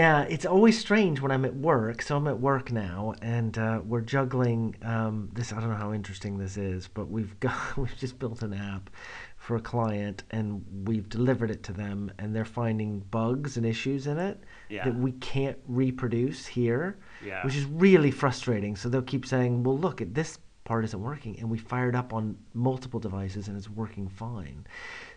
[0.00, 2.00] Yeah, it's always strange when I'm at work.
[2.00, 5.52] So I'm at work now, and uh, we're juggling um, this.
[5.52, 8.88] I don't know how interesting this is, but we've got we've just built an app
[9.36, 14.06] for a client, and we've delivered it to them, and they're finding bugs and issues
[14.06, 14.84] in it Yeah.
[14.86, 17.44] that we can't reproduce here, Yeah.
[17.44, 18.76] which is really frustrating.
[18.76, 22.14] So they'll keep saying, "Well, look, at this part isn't working," and we fired up
[22.14, 24.66] on multiple devices, and it's working fine.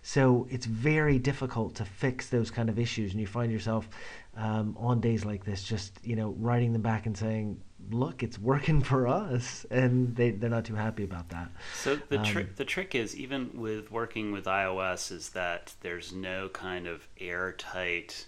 [0.01, 3.87] So it's very difficult to fix those kind of issues, and you find yourself
[4.35, 7.61] um, on days like this, just you know, writing them back and saying,
[7.91, 11.49] "Look, it's working for us," and they they're not too happy about that.
[11.71, 16.11] So the Um, trick the trick is even with working with iOS is that there's
[16.13, 18.25] no kind of airtight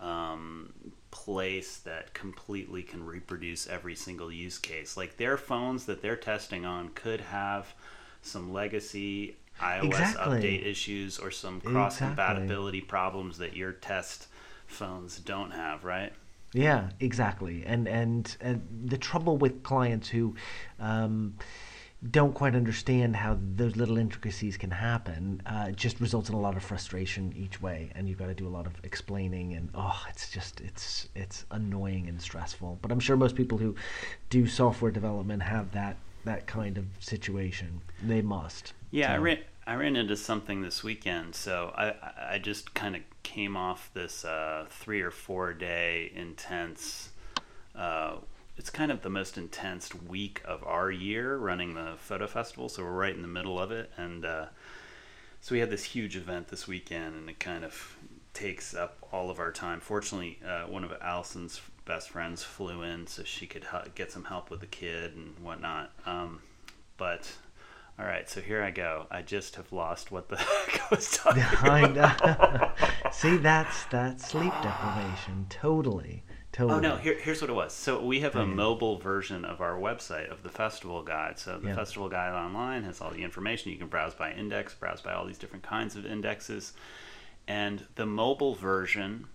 [0.00, 0.72] um,
[1.10, 4.96] place that completely can reproduce every single use case.
[4.96, 7.72] Like their phones that they're testing on could have
[8.22, 10.38] some legacy iOS Exactly.
[10.42, 14.28] update issues or some cross compatibility problems that your test
[14.66, 16.12] phones don't have, right?
[16.52, 17.64] Yeah, exactly.
[17.66, 20.34] And and, and the trouble with clients who
[20.80, 21.34] um,
[22.10, 26.56] don't quite understand how those little intricacies can happen uh, just results in a lot
[26.56, 29.54] of frustration each way, and you've got to do a lot of explaining.
[29.54, 32.78] And oh, it's just it's it's annoying and stressful.
[32.80, 33.74] But I'm sure most people who
[34.30, 37.80] do software development have that that kind of situation.
[38.02, 38.72] They must.
[38.90, 41.34] Yeah, I ran I ran into something this weekend.
[41.34, 47.10] So I I- just kind of came off this uh, three or four day intense.
[47.74, 48.16] Uh,
[48.56, 52.68] it's kind of the most intense week of our year running the photo festival.
[52.68, 54.46] So we're right in the middle of it, and uh,
[55.40, 57.96] so we had this huge event this weekend, and it kind of
[58.32, 59.80] takes up all of our time.
[59.80, 64.50] Fortunately, uh, one of Allison's best friends flew in so she could get some help
[64.50, 65.90] with the kid and whatnot.
[66.04, 66.40] Um,
[66.96, 67.32] but
[67.98, 69.06] all right, so here I go.
[69.10, 72.76] I just have lost what the heck I was talking about.
[73.12, 75.46] See, that's that's sleep deprivation.
[75.48, 76.22] Totally.
[76.52, 76.74] Totally.
[76.78, 76.96] Oh no!
[76.96, 77.74] Here, here's what it was.
[77.74, 81.38] So we have a mobile version of our website of the festival guide.
[81.38, 81.74] So the Yeah.
[81.74, 83.72] festival guide online has all the information.
[83.72, 86.72] You can browse by index, browse by all these different kinds of indexes,
[87.46, 89.26] and the mobile version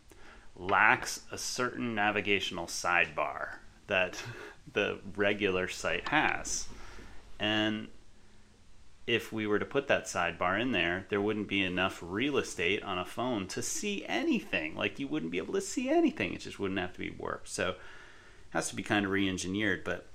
[0.56, 3.56] lacks a certain navigational sidebar
[3.88, 4.22] that
[4.74, 6.68] the regular site has,
[7.40, 7.88] and
[9.08, 12.84] if we were to put that sidebar in there, there wouldn't be enough real estate
[12.84, 14.76] on a phone to see anything.
[14.76, 16.34] Like you wouldn't be able to see anything.
[16.34, 17.50] It just wouldn't have to be warped.
[17.50, 17.78] So it
[18.52, 19.84] has to be kind of re-engineered.
[19.84, 20.08] But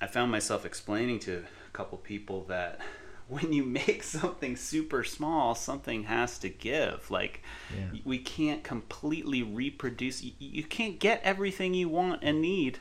[0.00, 1.38] I found myself explaining to
[1.68, 2.80] a couple people that
[3.28, 7.10] when you make something super small, something has to give.
[7.10, 7.42] Like
[7.76, 7.98] Yeah.
[8.04, 10.22] we can't completely reproduce.
[10.22, 12.78] You, you can't get everything you want and need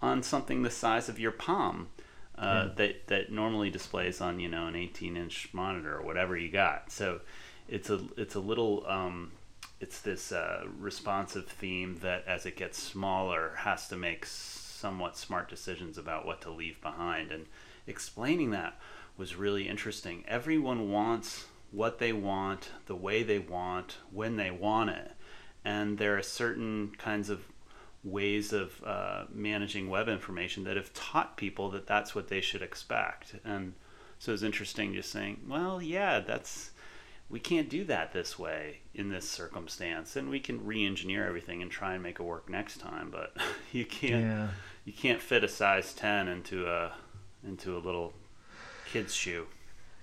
[0.00, 1.88] on something the size of your palm
[2.38, 6.50] uh, that that normally displays on you know an 18 inch monitor or whatever you
[6.50, 6.90] got.
[6.90, 7.20] So
[7.68, 9.32] it's a it's a little um,
[9.80, 15.48] it's this uh, responsive theme that as it gets smaller has to make somewhat smart
[15.48, 17.46] decisions about what to leave behind and
[17.86, 18.78] explaining that
[19.16, 20.24] was really interesting.
[20.26, 25.12] Everyone wants what they want, the way they want, when they want it.
[25.64, 27.44] And there are certain kinds of
[28.04, 32.62] ways of uh, managing web information that have taught people that that's what they should
[32.62, 33.36] expect.
[33.44, 33.74] And
[34.18, 36.70] so it's interesting just saying, well, yeah, that's
[37.30, 41.70] we can't do that this way in this circumstance, and we can re-engineer everything and
[41.70, 43.08] try and make it work next time.
[43.10, 43.34] But
[43.72, 44.48] you can't Yeah.
[44.84, 46.92] you can't fit a size 10 into a
[47.46, 48.12] into a little
[48.92, 49.46] kid's shoe.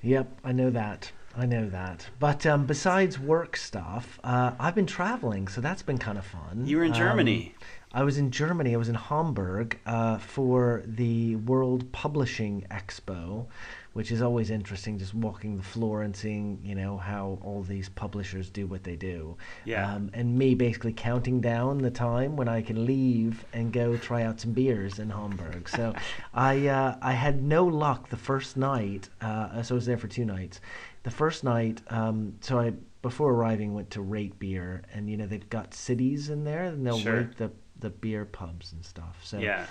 [0.01, 1.11] Yep, I know that.
[1.37, 2.07] I know that.
[2.19, 6.63] But um, besides work stuff, uh, I've been traveling, so that's been kind of fun.
[6.65, 7.53] You were in Um, Germany.
[7.91, 8.75] I was in Germany.
[8.75, 13.47] I was in Hamburg uh, for the World Publishing Expo,
[13.93, 14.99] which is always interesting.
[14.99, 18.95] Just walking the floor and seeing, you know, how all these publishers do what they
[18.95, 19.35] do.
[19.65, 19.91] Yeah.
[19.91, 24.21] Um, and me basically counting down the time when I can leave and go try
[24.21, 25.67] out some beers in Hamburg.
[25.67, 25.95] So
[26.35, 29.09] I uh, I had no luck the first night.
[29.19, 30.61] Uh, so I was there for two nights.
[31.03, 35.49] The first night, um, so I before arriving went to RateBeer, and you know they've
[35.49, 37.21] got cities in there, and they'll Sure.
[37.21, 37.49] rate the
[37.79, 39.19] the beer pubs and stuff.
[39.23, 39.65] So Yeah.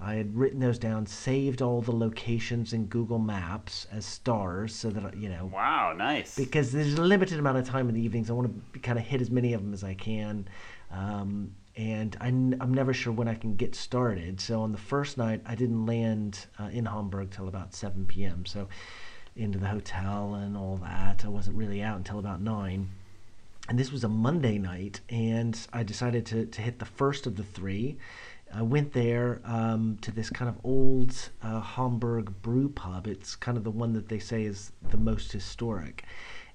[0.00, 4.90] I had written those down, saved all the locations in Google Maps as stars, so
[4.90, 6.34] that you know Wow, nice.
[6.34, 8.30] because there's a limited amount of time in the evenings.
[8.30, 10.48] I want to kind of hit as many of them as I can.
[10.90, 14.40] Um, and I'm never sure when I can get started.
[14.40, 18.44] So on the first night, I didn't land uh, in Hamburg till about 7 p.m.
[18.44, 18.68] So
[19.36, 21.24] into the hotel and all that.
[21.24, 22.88] I wasn't really out until about 9.
[23.72, 27.36] And this was a Monday night, and I decided to, to hit the first of
[27.36, 27.96] the three.
[28.52, 33.06] I went there um, to this kind of old uh, Hamburg brew pub.
[33.06, 36.04] It's kind of the one that they say is the most historic.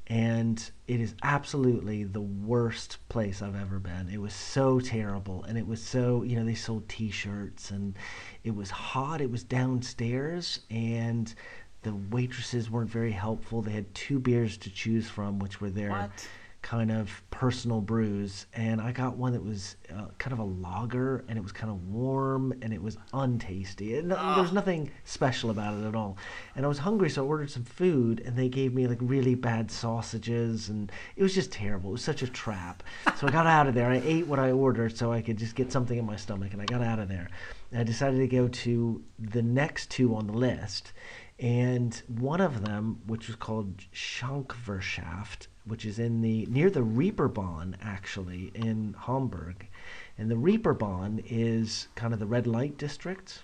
[0.05, 4.09] and it is absolutely the worst place I've ever been.
[4.09, 7.95] It was so terrible, and it was so you know they sold T-shirts, and
[8.43, 9.21] it was hot.
[9.21, 11.33] It was downstairs, and
[11.81, 13.63] the waitresses weren't very helpful.
[13.63, 16.27] They had two beers to choose from, which were their What?
[16.67, 21.23] Kind of personal brews, and I got one that was uh, kind of a lager,
[21.29, 23.97] and it was kind of warm, and it was untasty.
[23.97, 26.17] And there was nothing special about it at all.
[26.57, 29.33] And I was hungry, so I ordered some food, and they gave me like really
[29.33, 31.91] bad sausages, and it was just terrible.
[31.91, 32.83] It was such a trap.
[33.15, 33.89] So I got out of there.
[33.89, 36.61] I ate what I ordered, so I could just get something in my stomach, and
[36.61, 37.29] I got out of there.
[37.71, 40.91] And I decided to go to the next two on the list.
[41.39, 47.75] And one of them, which was called Schankverschaft, which is in the near the Reeperbahn
[47.81, 49.67] actually in Hamburg,
[50.17, 53.43] and the Reeperbahn is kind of the red light district,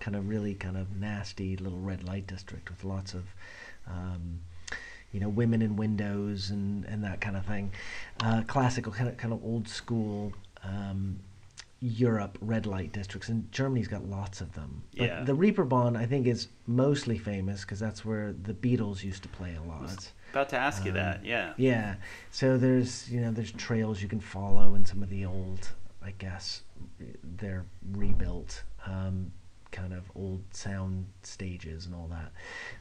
[0.00, 3.24] kind of really kind of nasty little red light district with lots of,
[3.86, 4.40] um,
[5.12, 7.70] you know, women in windows and, and that kind of thing,
[8.22, 10.32] uh, classical kind of kind of old school.
[10.64, 11.18] Um,
[11.84, 14.82] Europe red light districts, and Germany's got lots of them.
[14.96, 15.24] But Yeah.
[15.24, 19.56] the Reeperbahn, I think, is mostly famous because that's where the Beatles used to play
[19.56, 20.12] a lot.
[20.32, 21.24] About to ask you Um, that.
[21.24, 21.52] Yeah.
[21.56, 21.94] Yeah.
[22.30, 25.68] So there's you know there's trails you can follow and some of the old,
[26.02, 26.62] I guess,
[27.22, 29.30] they're rebuilt um,
[29.70, 32.32] kind of old sound stages and all that.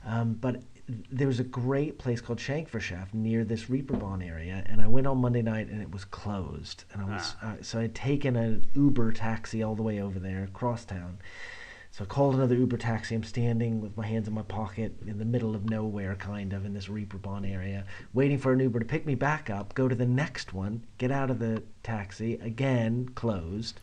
[0.06, 0.62] Um, but
[1.10, 5.20] there was a great place called Shankverschaft near this Reeperbahn area, and I went on
[5.20, 6.84] Monday night and it was closed.
[6.94, 10.44] And I was uh, so I'd taken an Uber taxi all the way over there
[10.44, 11.18] across town.
[11.92, 13.16] So I called another Uber taxi.
[13.16, 16.66] I'm standing with my hands in my pocket in the middle of nowhere, kind of,
[16.66, 19.96] in this Reeperbahn area, waiting for an Uber to pick me back up, go to
[19.96, 23.82] the next one, get out of the taxi, again, closed.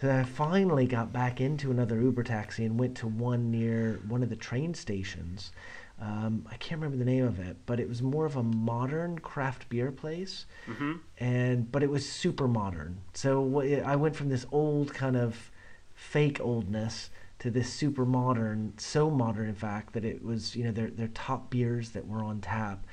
[0.00, 4.22] So I finally got back into another Uber taxi and went to one near one
[4.22, 5.52] of the train stations.
[6.00, 9.18] Um, I can't remember the name of it, but it was more of a modern
[9.18, 12.98] craft beer place hmm and but it was super modern.
[13.12, 15.52] So I went from this old kind of
[15.94, 17.10] fake oldness
[17.44, 21.08] to this super modern, so modern in fact that it was you know their their
[21.08, 22.86] top beers that were on tap,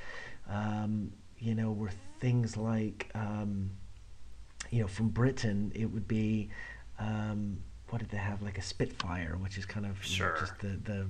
[0.49, 1.09] um,
[1.39, 1.89] you know, were
[2.19, 3.71] things like um,
[4.69, 6.49] you know from Britain it would be
[6.99, 7.57] um,
[7.89, 10.35] what did they have like a Spitfire, which is kind of know, Sure.
[10.37, 11.07] just the the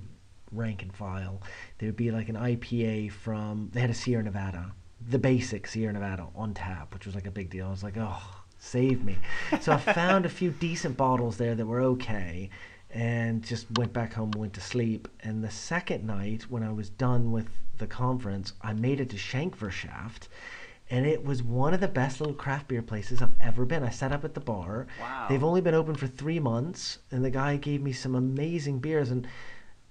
[0.51, 1.41] rank and file.
[1.79, 4.71] There would be like an IPA from they had a Sierra Nevada,
[5.09, 7.65] the basic Sierra Nevada on tap, which was like a big deal.
[7.65, 8.21] I was like, oh,
[8.59, 9.17] save me.
[9.61, 12.49] So I found a few decent bottles there that were okay,
[12.93, 15.07] and just went back home, went to sleep.
[15.21, 17.47] And the second night, when I was done with
[17.77, 20.27] the conference, I made it to Shankverschaft.
[20.89, 23.81] And it was one of the best little craft beer places I've ever been.
[23.83, 24.87] I sat up at the bar.
[24.99, 25.27] Wow.
[25.29, 29.09] They've only been open for three months, and the guy gave me some amazing beers.
[29.09, 29.25] And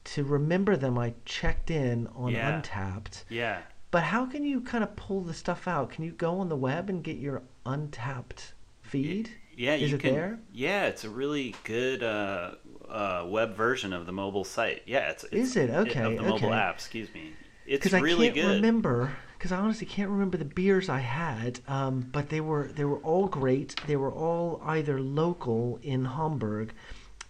[0.04, 2.60] to remember them, I checked in on Yeah.
[2.60, 3.24] Untappd.
[3.30, 3.60] Yeah.
[3.90, 5.90] But how can you kind of pull the stuff out?
[5.90, 9.30] Can you go on the web and get your Untappd feed?
[9.56, 10.14] Yeah, Is you it can.
[10.14, 10.38] there?
[10.52, 12.52] Yeah, it's a really good uh,
[12.90, 14.82] uh, web version of the mobile site.
[14.86, 15.70] Yeah, it's, it's Is it?
[15.70, 16.50] Okay, of the mobile okay.
[16.54, 16.74] app.
[16.74, 17.32] Excuse me.
[17.66, 18.54] It's Because really I can't good.
[18.56, 19.12] remember.
[19.38, 21.60] Because I honestly can't remember the beers I had.
[21.68, 23.74] Um, but they were they were all great.
[23.86, 26.72] They were all either local in Hamburg,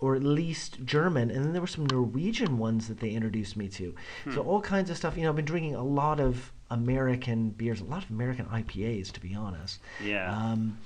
[0.00, 1.30] or at least German.
[1.30, 3.94] And then there were some Norwegian ones that they introduced me to.
[4.24, 4.34] Hmm.
[4.34, 5.16] So all kinds of stuff.
[5.16, 9.12] You know, I've been drinking a lot of American beers, a lot of American IPAs,
[9.12, 9.80] to be honest.
[10.02, 10.34] Yeah.
[10.34, 10.78] um,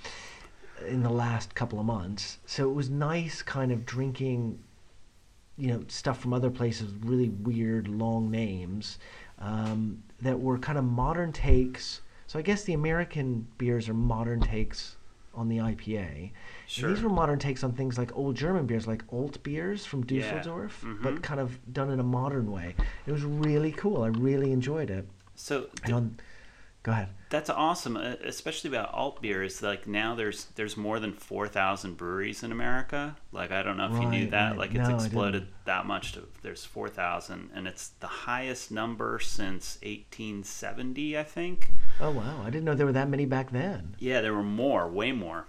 [0.86, 2.38] in the last couple of months.
[2.46, 4.58] So it was nice kind of drinking,
[5.56, 8.98] you know, stuff from other places with really weird long names
[9.38, 12.00] um, that were kind of modern takes.
[12.26, 14.96] So I guess the American beers are modern takes
[15.34, 16.30] on the IPA.
[16.66, 16.88] Sure.
[16.92, 20.20] These were modern takes on things like old German beers, like Alt beers from Yeah.
[20.20, 21.02] Dusseldorf, Mhm.
[21.02, 22.74] but kind of done in a modern way.
[23.06, 24.02] It was really cool.
[24.02, 25.08] I really enjoyed it.
[25.36, 26.16] so on,
[26.84, 27.08] go ahead.
[27.34, 29.40] That's awesome, uh, especially about alt beer.
[29.40, 29.60] beers.
[29.60, 33.16] Like now, there's there's more than four thousand breweries in America.
[33.32, 34.50] Like I don't know if you knew that.
[34.50, 34.58] right.
[34.58, 36.12] Like it's I exploded that much.
[36.12, 41.70] To, there's four thousand, and it's the highest number since 1870, I think.
[42.00, 42.40] Oh wow!
[42.42, 43.96] I didn't know there were that many back then.
[43.98, 45.48] Yeah, there were more, way more.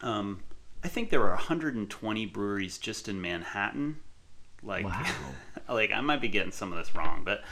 [0.00, 0.40] Um,
[0.82, 3.98] I think there were 120 breweries just in Manhattan.
[4.62, 5.04] Like, Wow.
[5.68, 7.42] like I might be getting some of this wrong, but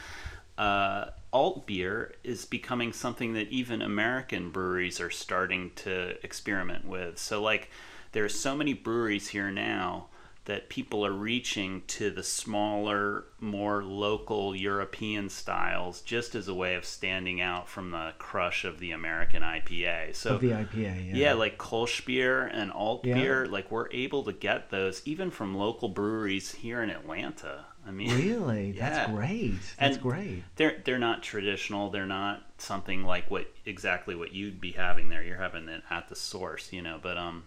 [0.57, 7.17] uh, alt beer is becoming something that even American breweries are starting to experiment with.
[7.17, 7.69] So, like,
[8.11, 10.07] there are so many breweries here now
[10.45, 16.73] that people are reaching to the smaller, more local European styles just as a way
[16.73, 20.15] of standing out from the crush of the American IPA.
[20.15, 21.07] So of the IPA.
[21.07, 21.15] Yeah.
[21.15, 23.13] yeah, like Kolsch beer and alt Yeah.
[23.13, 27.65] beer, like we're able to get those even from local breweries here in Atlanta.
[27.85, 28.71] I mean, Really?
[28.77, 28.89] yeah.
[28.89, 29.59] That's great.
[29.79, 30.43] That's And- great.
[30.55, 31.89] They're they're not traditional.
[31.89, 35.23] They're not something like what exactly what you'd be having there.
[35.23, 36.99] You're having it at the source, you know.
[37.01, 37.45] But um,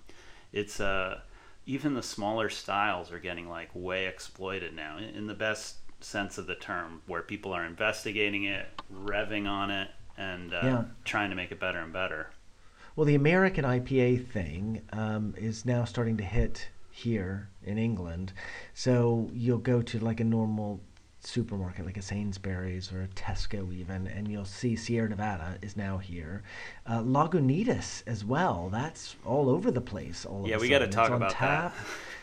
[0.52, 1.20] it's uh,
[1.66, 6.36] even the smaller styles are getting like way exploited now in, in the best sense
[6.36, 9.88] of the term, where people are investigating it, revving on it,
[10.18, 10.84] and uh, Yeah.
[11.04, 12.30] trying to make it better and better.
[12.96, 18.32] Well, the American IPA thing um, is now starting to hit here in England.
[18.72, 20.80] So you'll go to like a normal
[21.20, 25.98] supermarket, like a Sainsbury's or a Tesco, even, and you'll see Sierra Nevada is now
[25.98, 26.42] here.
[26.86, 28.68] Uh, Lagunitas as well.
[28.70, 30.24] That's all over the place.
[30.24, 31.72] All Yeah, we gotta talk on about that.
[31.72, 31.76] tap.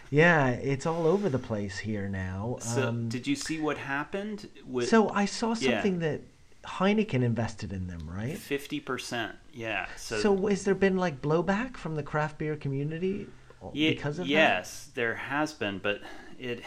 [0.09, 2.57] Yeah, it's all over the place here now.
[2.61, 5.71] So, Um, did you see what happened with so I saw Yeah.
[5.71, 6.21] something that
[6.63, 8.37] Heineken invested in them, right?
[8.37, 9.35] fifty percent?
[9.53, 9.87] Yeah.
[9.97, 13.27] So, So has there been like blowback from the craft beer community
[13.73, 14.31] Because of that?
[14.31, 16.01] yes, there has been, but
[16.39, 16.63] it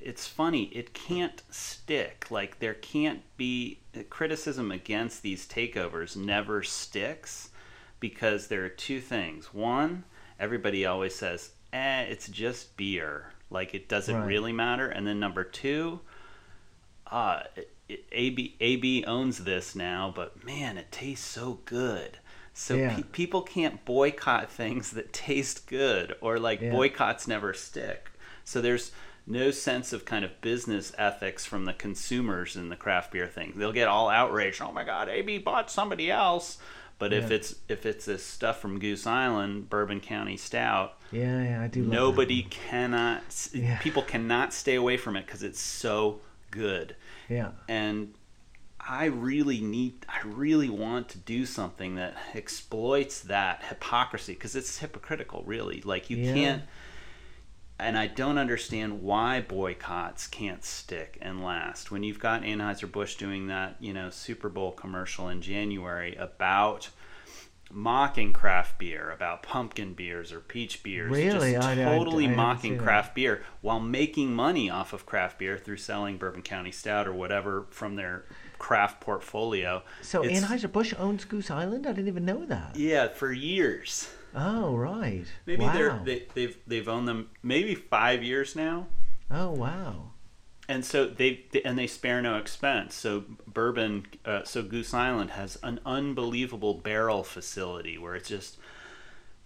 [0.00, 0.64] it's funny.
[0.64, 2.30] It can't stick.
[2.30, 6.16] Like there can't be criticism against these takeovers.
[6.16, 7.50] Never sticks
[8.00, 9.52] because there are two things.
[9.52, 10.04] One,
[10.38, 14.26] everybody always says, "Eh, it's just beer." Like it doesn't Right.
[14.26, 14.88] really matter.
[14.88, 16.00] And then number two,
[17.06, 17.42] uh,
[18.12, 22.18] AB AB owns this now, but man, it tastes so good.
[22.60, 22.96] So Yeah.
[22.96, 26.72] pe- people can't boycott things that taste good, or like Yeah.
[26.72, 28.10] boycotts never stick.
[28.44, 28.90] So there's
[29.28, 33.52] no sense of kind of business ethics from the consumers in the craft beer thing.
[33.54, 34.60] They'll get all outraged.
[34.60, 36.58] Oh my God, AB bought somebody else.
[36.98, 41.62] But if it's if it's this stuff from Goose Island, Bourbon County Stout, Yeah, yeah,
[41.62, 41.82] I do.
[41.84, 43.22] Nobody cannot
[43.54, 43.78] Yeah.
[43.78, 46.96] people cannot stay away from it because it's so good
[47.28, 48.14] Yeah, and
[48.88, 54.78] i really need i really want to do something that exploits that hypocrisy because it's
[54.78, 56.32] hypocritical really like you Yeah.
[56.34, 56.62] can't
[57.78, 63.48] and i don't understand why boycotts can't stick and last when you've got anheuser-busch doing
[63.48, 66.88] that you know super bowl commercial in january about
[67.70, 71.52] mocking craft beer about pumpkin beers or peach beers Really?
[71.52, 75.38] just I- I- totally I haven't mocking craft beer while making money off of craft
[75.38, 78.24] beer through selling bourbon county stout or whatever from their
[78.58, 81.86] craft portfolio So It's- Anheuser Busch owns Goose Island.
[81.86, 82.76] I didn't even know that.
[82.76, 85.24] yeah for years Oh right.
[85.46, 85.72] maybe wow.
[85.72, 88.86] they're they, they've they've owned them maybe five years now
[89.30, 90.10] Oh wow.
[90.68, 92.94] and so they and they spare no expense.
[92.94, 98.58] So bourbon, uh, so Goose Island has an unbelievable barrel facility where it's just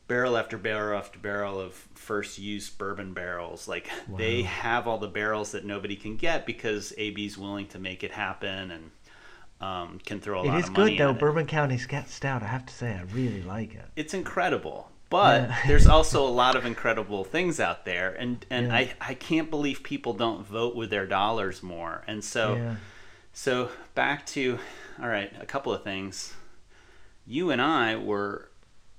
[0.08, 3.66] barrel after barrel after barrel of first use bourbon barrels.
[3.68, 8.02] Like they have all the barrels that nobody can get because AB's willing to make
[8.04, 8.90] it happen and
[9.62, 11.10] um, can throw a It lot is of money It is good though.
[11.10, 11.20] at it.
[11.20, 12.42] Bourbon County Stout.
[12.42, 13.84] I have to say, I really like it.
[13.96, 15.56] it's incredible but Yeah.
[15.66, 18.74] there's also a lot of incredible things out there and and Yeah.
[18.76, 22.76] I, I can't believe people don't vote with their dollars more and so yeah.
[23.32, 24.58] so back to
[25.00, 26.34] all right a couple of things
[27.26, 28.48] you and i were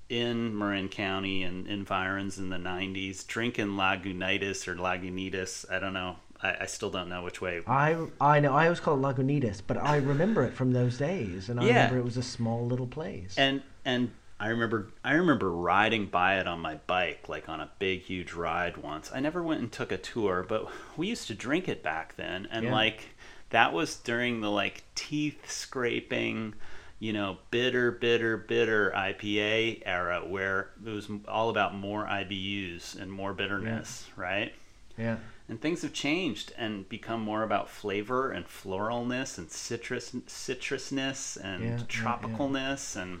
[0.08, 6.16] in marin county and environs in the 90s drinking lagunitas or lagunitas i don't know
[6.44, 8.54] I, I still don't know which way I I know.
[8.54, 11.68] I always call it Lagunitas, but I remember it from those days, and I Yeah.
[11.84, 13.34] remember it was a small little place.
[13.36, 17.70] and and I remember I remember riding by it on my bike, like on a
[17.78, 19.10] big huge ride once.
[19.14, 22.46] I never went and took a tour, but we used to drink it back then,
[22.50, 22.72] and Yeah.
[22.72, 23.14] like
[23.50, 26.54] that was during the like teeth scraping,
[26.98, 33.10] you know, bitter, bitter, bitter IPA era, where it was all about more IBUs and
[33.12, 34.52] more bitterness, right?
[34.98, 35.16] yeah.
[35.48, 41.62] And things have changed and become more about flavor and floralness and citrus citrusness and
[41.62, 41.84] Yeah, yeah, yeah.
[41.86, 43.20] tropicalness and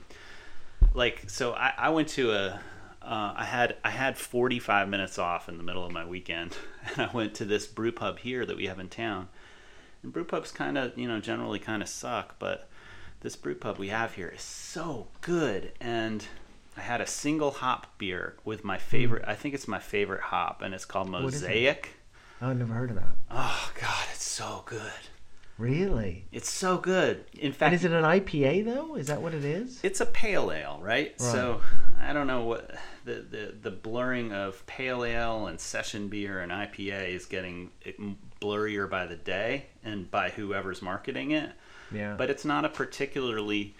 [0.94, 2.60] like so I, I went to a
[3.02, 6.56] uh, I had I had 45 minutes off in the middle of my weekend
[6.96, 9.28] and I went to this brew pub here that we have in town
[10.02, 12.68] and brew pubs kind of you know generally kind of suck but
[13.20, 16.26] this brew pub we have here is so good and
[16.76, 20.62] I had a single hop beer with my favorite I think it's my favorite hop
[20.62, 21.46] and it's called What is it?
[21.48, 21.90] Mosaic
[22.44, 23.16] Oh, I've never heard of that.
[23.30, 24.92] Oh God, it's so good.
[25.56, 26.26] Really?
[26.30, 27.24] It's so good.
[27.32, 28.96] In And fact, is it an IPA though?
[28.96, 29.80] Is that what it is?
[29.82, 31.18] it's a pale ale, right?
[31.18, 31.62] So
[31.98, 32.72] I don't know what
[33.06, 37.70] the, the the blurring of pale ale and session beer and IPA is getting
[38.42, 41.50] blurrier by the day and by whoever's marketing it.
[41.90, 42.14] Yeah.
[42.18, 43.74] But it's not a particularly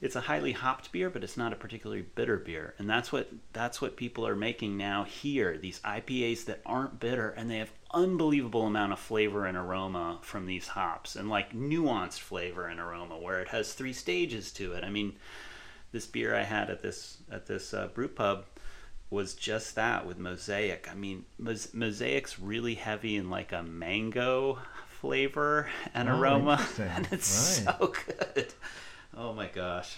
[0.00, 3.28] it's a highly hopped beer, but it's not a particularly bitter beer, and that's what
[3.52, 5.58] that's what people are making now here.
[5.58, 10.46] These IPAs that aren't bitter, and they have unbelievable amount of flavor and aroma from
[10.46, 14.84] these hops, and like nuanced flavor and aroma, where it has three stages to it.
[14.84, 15.14] I mean,
[15.92, 18.44] this beer I had at this at this uh, brew pub
[19.10, 20.88] was just that with mosaic.
[20.90, 27.08] I mean, mos- mosaic's really heavy in like a mango flavor and Oh, aroma, and
[27.10, 27.76] it's Right.
[27.78, 27.92] so
[28.34, 28.52] good.
[29.16, 29.96] Oh my gosh.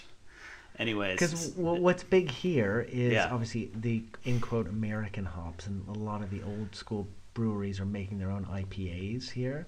[0.79, 3.29] Anyways, Because what's big here is Yeah.
[3.31, 7.85] obviously the in quote American hops, and a lot of the old school breweries are
[7.85, 9.67] making their own IPAs here.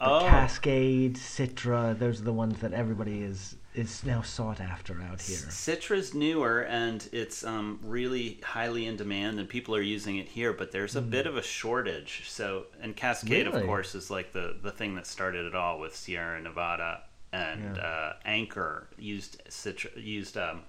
[0.00, 0.20] Oh.
[0.28, 5.36] Cascade, Citra, those are the ones that everybody is is now sought after out here.
[5.50, 10.52] Citra's newer and it's um, really highly in demand, and people are using it here.
[10.52, 12.24] But there's a bit of a shortage.
[12.28, 13.66] So, and Cascade, of Hmm.
[13.66, 17.02] Course, is like the the thing that started it all with Sierra Nevada
[17.32, 17.82] and Yeah.
[17.82, 20.62] uh, Anchor used Citra used um,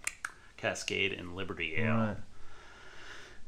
[0.58, 1.94] Cascade and Liberty Ale.
[1.96, 2.18] Right.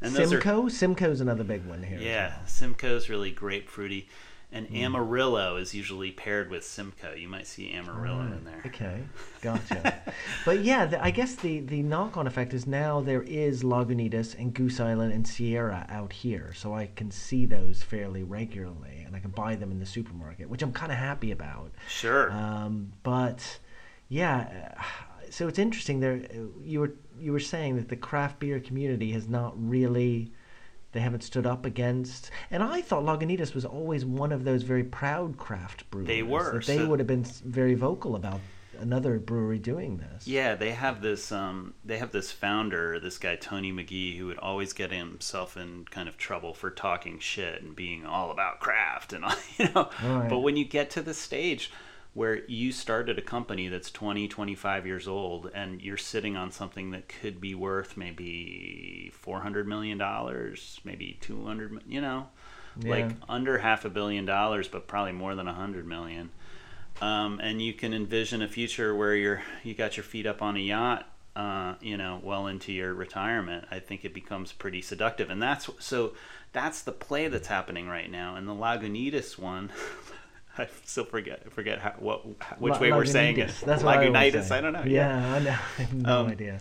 [0.02, 2.00] And those are Simcoe's another big one here.
[2.00, 2.48] yeah, well.
[2.48, 4.06] Simcoe's really grapefruity.
[4.50, 4.76] And Hmm.
[4.78, 7.14] Amarillo is usually paired with Simcoe.
[7.14, 8.62] You might see Amarillo in there.
[8.68, 9.04] Okay,
[9.42, 10.02] gotcha.
[10.46, 14.40] but yeah, the, I guess the, the knock on effect is now there is Lagunitas
[14.40, 19.18] and Goose Island and Sierra out here, so I can see those fairly regularly, and
[19.18, 21.72] I can buy them in the supermarket, which I'm kind of happy about.
[21.90, 22.32] Sure.
[22.32, 23.60] Um, but
[24.08, 24.76] yeah,
[25.30, 26.00] so it's interesting.
[26.00, 26.22] There,
[26.64, 30.32] you were you were saying that the craft beer community has not really.
[30.94, 34.84] They haven't stood up against, and I thought Lagunitas was always one of those very
[34.86, 36.08] proud craft brewers.
[36.08, 38.40] They were, That they so- would have been very vocal about
[38.80, 40.26] another brewery doing this.
[40.28, 41.32] Yeah, they have this.
[41.32, 45.86] Um, they have this founder, this guy Tony Magee, who would always get himself in
[45.92, 49.90] kind of trouble for talking shit and being all about craft and all, you know.
[50.04, 50.30] Right.
[50.30, 51.70] But when you get to the stage
[52.18, 56.90] where you started a company that's 20, 25 years old, and you're sitting on something
[56.90, 62.28] that could be worth maybe 400 million dollars, maybe 200, mi- you know,
[62.90, 66.32] like under half a billion dollars, but probably more than a hundred million.
[67.04, 70.58] Um, and you can envision a future where you're you got your feet up on
[70.58, 73.66] a yacht uh, you know well into your retirement.
[73.70, 75.30] I think it becomes pretty seductive.
[75.30, 76.14] And that's so
[76.52, 78.36] that's the play that's happening right now.
[78.36, 79.72] And the lagunitas one
[80.64, 82.26] i still forget forget how, what
[82.60, 84.58] which La- way we're saying it Lagunitas, That's what I.
[84.58, 85.50] I don't know Yeah, I know.
[85.78, 86.60] I have no Um, idea.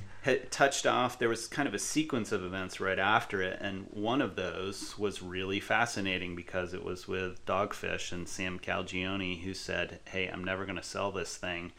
[0.51, 4.21] touched off there was kind of a sequence of events right after it and one
[4.21, 10.01] of those was really fascinating because it was with dogfish and Sam Calagione who said
[10.07, 11.73] hey i'm never going to sell this thing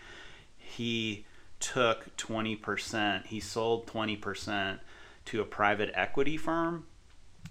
[0.57, 1.25] he
[1.59, 4.79] took 20% he sold 20%
[5.25, 6.85] to a private equity firm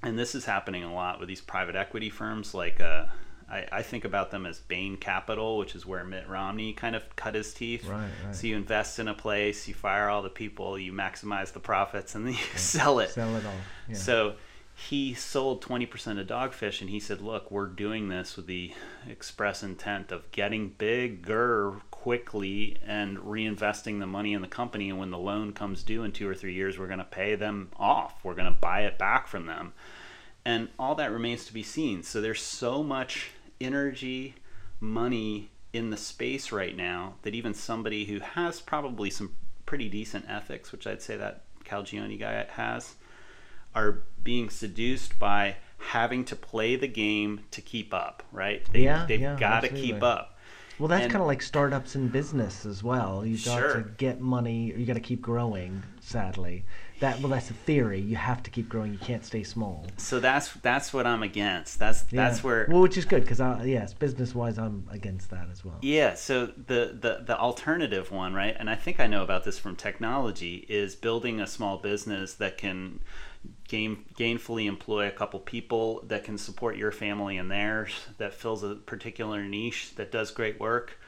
[0.02, 3.06] and this is happening a lot with these private equity firms like uh,
[3.50, 7.14] I, I think about them as Bain Capital, which is where Mitt Romney kind of
[7.14, 7.86] cut his teeth.
[7.86, 8.34] Right, right.
[8.34, 12.14] So you invest in a place, you fire all the people, you maximize the profits,
[12.14, 13.10] and then you sell it.
[13.10, 13.52] Sell it all.
[13.88, 13.94] Yeah.
[13.94, 14.34] So
[14.74, 18.74] he sold 20% of Dogfish, and he said, Look, we're doing this with the
[19.08, 24.90] express intent of getting bigger quickly and reinvesting the money in the company.
[24.90, 27.36] And when the loan comes due in two or three years, we're going to pay
[27.36, 28.22] them off.
[28.22, 29.72] We're going to buy it back from them.
[30.44, 32.02] And all that remains to be seen.
[32.02, 34.34] So there's so much energy,
[34.80, 39.34] money in the space right now that even somebody who has probably some
[39.66, 42.94] pretty decent ethics, which I'd say that Calagione guy has,
[43.74, 48.62] are being seduced by having to play the game to keep up, right?
[48.72, 50.35] They, Yeah, they've yeah, got to keep up.
[50.78, 53.24] Well, that's kind of like startups in business as well.
[53.24, 53.74] You've got Sure.
[53.82, 54.74] to get money.
[54.76, 55.82] You got to keep growing.
[56.00, 56.64] Sadly,
[57.00, 57.98] that well, that's a theory.
[58.00, 58.92] You have to keep growing.
[58.92, 59.86] You can't stay small.
[59.96, 61.78] So that's that's what I'm against.
[61.78, 62.42] That's that's Yeah.
[62.44, 65.78] where Well, which is good because yes, business wise, I'm against that as well.
[65.82, 68.54] Yeah, so the, the the alternative one, right?
[68.58, 72.56] And I think I know about this from technology is building a small business that
[72.58, 73.00] can
[73.68, 78.62] gain, gainfully employ a couple people that can support your family and theirs that fills
[78.62, 80.98] a particular niche that does great work.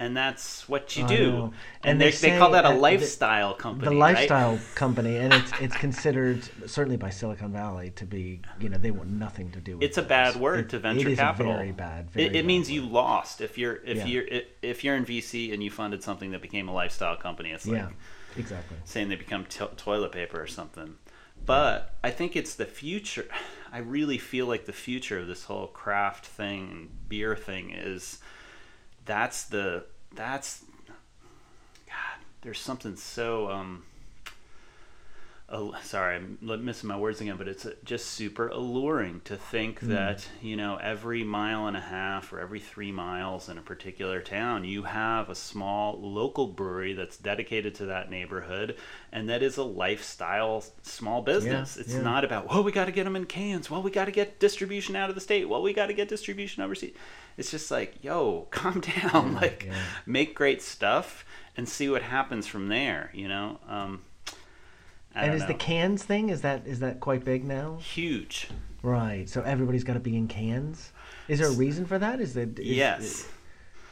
[0.00, 1.32] And that's what you do.
[1.42, 3.88] And, And they, they they call that a that the- lifestyle company.
[3.96, 4.14] the right?
[4.14, 8.92] lifestyle company, and it's it's considered certainly by Silicon Valley to be you know they
[8.92, 9.82] want nothing to do with.
[9.82, 9.86] It.
[9.86, 11.50] It's a bad word It- to venture it is capital.
[11.52, 12.12] A very bad.
[12.12, 12.74] Very it, it bad means word.
[12.74, 14.06] you lost if you're if Yeah.
[14.06, 14.24] you're
[14.62, 17.50] if you're in VC and you funded something that became a lifestyle company.
[17.50, 17.88] It's like Yeah,
[18.36, 18.76] exactly.
[18.84, 20.94] saying they become to- toilet paper or something.
[21.48, 23.26] But I think it's the future.
[23.72, 28.18] I really feel like the future of this whole craft thing, beer thing, is
[29.04, 29.84] that's the
[30.14, 30.64] that's
[31.86, 32.24] God.
[32.42, 33.84] There's something so um.
[35.50, 39.80] Oh, sorry, I'm missing my words again, but it's uh, just super alluring to think
[39.80, 44.20] that you know every mile and a half or every three miles in a particular
[44.20, 48.76] town, you have a small local brewery that's dedicated to that neighborhood,
[49.10, 51.78] and that is a lifestyle small business.
[51.78, 52.02] it's yeah.
[52.02, 53.70] not about well, we got to get them in cans.
[53.70, 55.48] Well, we got to get distribution out of the state.
[55.48, 56.92] Well, we got to get distribution overseas.
[57.38, 59.32] It's just like, yo, calm down.
[59.32, 59.78] like, yeah.
[60.04, 61.24] make great stuff
[61.56, 63.10] and see what happens from there.
[63.14, 63.60] You know.
[63.66, 64.02] Um,
[65.14, 67.76] and is the cans thing is that is that quite big now?
[67.76, 68.48] huge?
[68.82, 69.28] Right.
[69.28, 70.92] So everybody's got to be in cans.
[71.26, 72.20] Is there a reason for that?
[72.20, 73.28] Is that is, yes.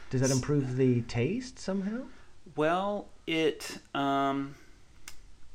[0.09, 2.03] Does that improve the taste somehow?
[2.55, 4.55] Well, it um,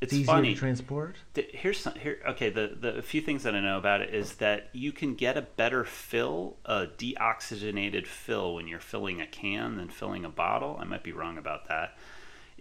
[0.02, 0.52] it's It's easier funny.
[0.54, 1.16] to transport.
[1.34, 2.18] Here's some, here.
[2.28, 5.14] Okay, the the a few things that I know about it is that you can
[5.14, 10.28] get a better fill, a deoxygenated fill, when you're filling a can than filling a
[10.28, 10.76] bottle.
[10.78, 11.96] I might be wrong about that.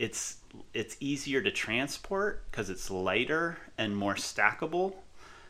[0.03, 0.37] It's
[0.73, 4.95] it's easier to transport because it's lighter and more stackable.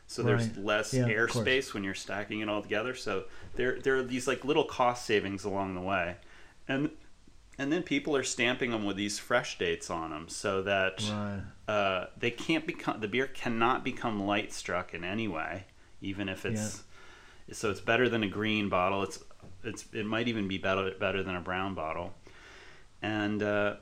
[0.07, 2.93] So there's less Yeah, airspace when you're stacking it all together.
[2.95, 6.17] So there there are these like little cost savings along the way,
[6.67, 6.89] and
[7.57, 11.41] and then people are stamping them with these fresh dates on them so that Right.
[11.67, 15.65] uh, they can't become the beer cannot become light struck in any way,
[16.01, 16.83] even if it's
[17.53, 19.03] so it's better than a green bottle.
[19.03, 19.19] It's
[19.63, 22.13] it's it might even be better better than a brown bottle,
[23.01, 23.75] and uh,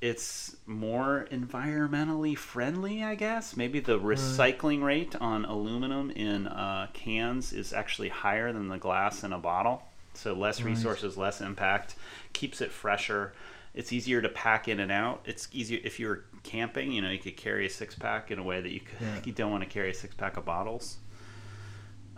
[0.00, 3.02] it's more environmentally friendly.
[3.02, 8.68] I guess maybe the recycling rate on aluminum in uh, cans is actually higher than
[8.68, 9.82] the glass in a bottle.
[10.14, 11.96] So less resources, less impact,
[12.32, 13.32] keeps it fresher.
[13.74, 15.22] It's easier to pack in and out.
[15.24, 16.92] It's easier if you're camping.
[16.92, 19.20] You know, you could carry a six pack in a way that you could, Yeah.
[19.24, 20.98] you don't want to carry a six pack of bottles.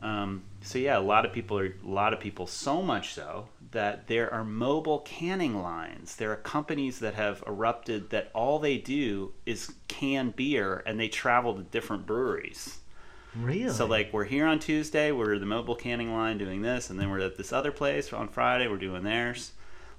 [0.07, 3.49] Um, so yeah, a lot of people are a lot of people so much so
[3.73, 6.17] that there are mobile canning lines.
[6.17, 11.09] There are companies that have erupted that all they do is can beer and they
[11.09, 12.79] travel to different breweries.
[13.35, 13.71] Really?
[13.73, 17.11] So like we're here on Tuesday, we're the mobile canning line doing this, and then
[17.11, 19.53] we're at this other place on Friday, we're doing theirs.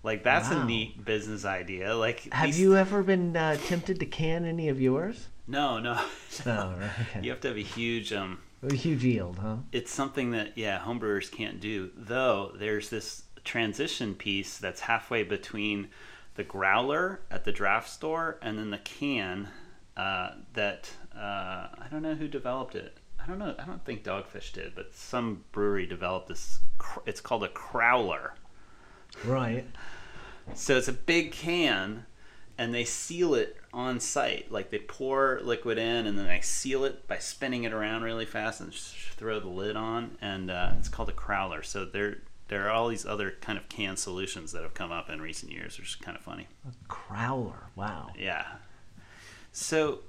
[0.03, 0.61] Like that's Wow.
[0.61, 1.93] a neat business idea.
[1.95, 5.27] Like Have these- you ever been uh, tempted to can any of yours?
[5.47, 5.99] No, no.
[6.45, 6.89] No, right.
[7.09, 7.21] Okay.
[7.23, 9.57] You have to have a huge um A huge yield, huh?
[9.71, 15.89] it's something that yeah homebrewers can't do though there's this transition piece that's halfway between
[16.35, 19.47] the growler at the draft store and then the can
[19.95, 24.03] uh, that uh, i don't know who developed it i don't know i don't think
[24.03, 26.59] dogfish did but some brewery developed this
[27.05, 28.31] it's called a crowler
[29.23, 29.65] Right.
[30.53, 32.05] so it's a big can,
[32.57, 34.51] and they seal it on site.
[34.51, 38.25] Like they pour liquid in, and then they seal it by spinning it around really
[38.25, 40.17] fast and throw the lid on.
[40.21, 41.63] And uh, it's called a crowler.
[41.63, 45.09] So there, there are all these other kind of can solutions that have come up
[45.09, 46.47] in recent years, which is kind of funny.
[46.67, 47.67] A crowler.
[47.75, 48.09] Wow.
[48.17, 48.45] Yeah.
[49.51, 49.99] So,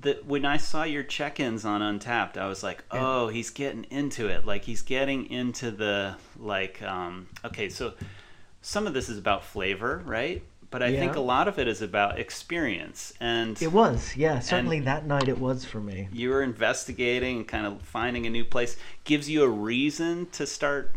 [0.00, 4.26] the when I saw your check-ins on Untappd, I was like, "Oh, he's getting into
[4.28, 4.44] it.
[4.44, 7.94] Like he's getting into the like." Um, okay, so
[8.60, 10.42] some of this is about flavor, right?
[10.70, 14.38] But I think a lot of it is about experience, and It was, yeah.
[14.40, 16.08] Certainly that night it was for me.
[16.12, 18.76] you were investigating, and kind of finding a new place.
[19.04, 20.94] Gives you a reason to start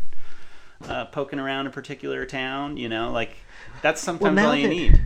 [0.86, 2.76] uh, poking around a particular town.
[2.76, 3.34] You know, like
[3.80, 5.00] that's sometimes now all you that- need.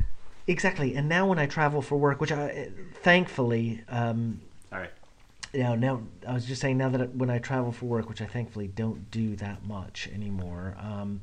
[0.49, 0.95] Exactly.
[0.97, 2.71] And now when I travel for work, which I
[3.03, 4.41] thankfully, um,
[4.73, 4.93] All right.
[5.53, 8.21] you know, now I was just saying now that when I travel for work, which
[8.23, 11.21] I thankfully don't do that much anymore, um,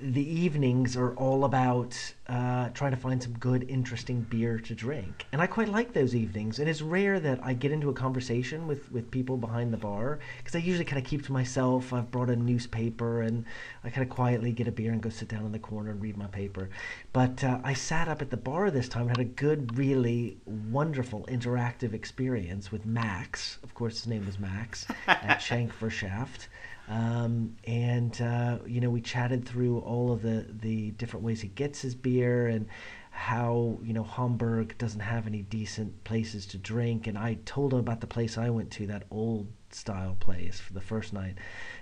[0.00, 5.26] the evenings are all about uh, trying to find some good, interesting beer to drink,
[5.32, 6.58] and I quite like those evenings.
[6.58, 10.20] And it's rare that I get into a conversation with with people behind the bar
[10.38, 11.92] because I usually kind of keep to myself.
[11.92, 13.44] I've brought a newspaper, and
[13.82, 16.00] I kind of quietly get a beer and go sit down in the corner and
[16.00, 16.70] read my paper.
[17.12, 20.38] But uh, I sat up at the bar this time and had a good, really
[20.46, 23.58] wonderful interactive experience with Max.
[23.62, 26.48] Of course, his name was Max at Shank Verschaft.
[26.88, 31.48] Um, and uh, you know we chatted through all of the the different ways he
[31.48, 32.66] gets his beer and
[33.10, 37.06] how you know Hamburg doesn't have any decent places to drink.
[37.06, 40.72] And I told him about the place I went to that old style place for
[40.72, 41.36] the first night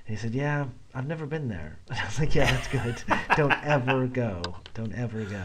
[0.06, 1.78] and he said yeah I've never been there.
[1.90, 3.02] And I was like yeah that's good.
[3.36, 4.42] Don't ever go.
[4.74, 5.42] Don't ever go.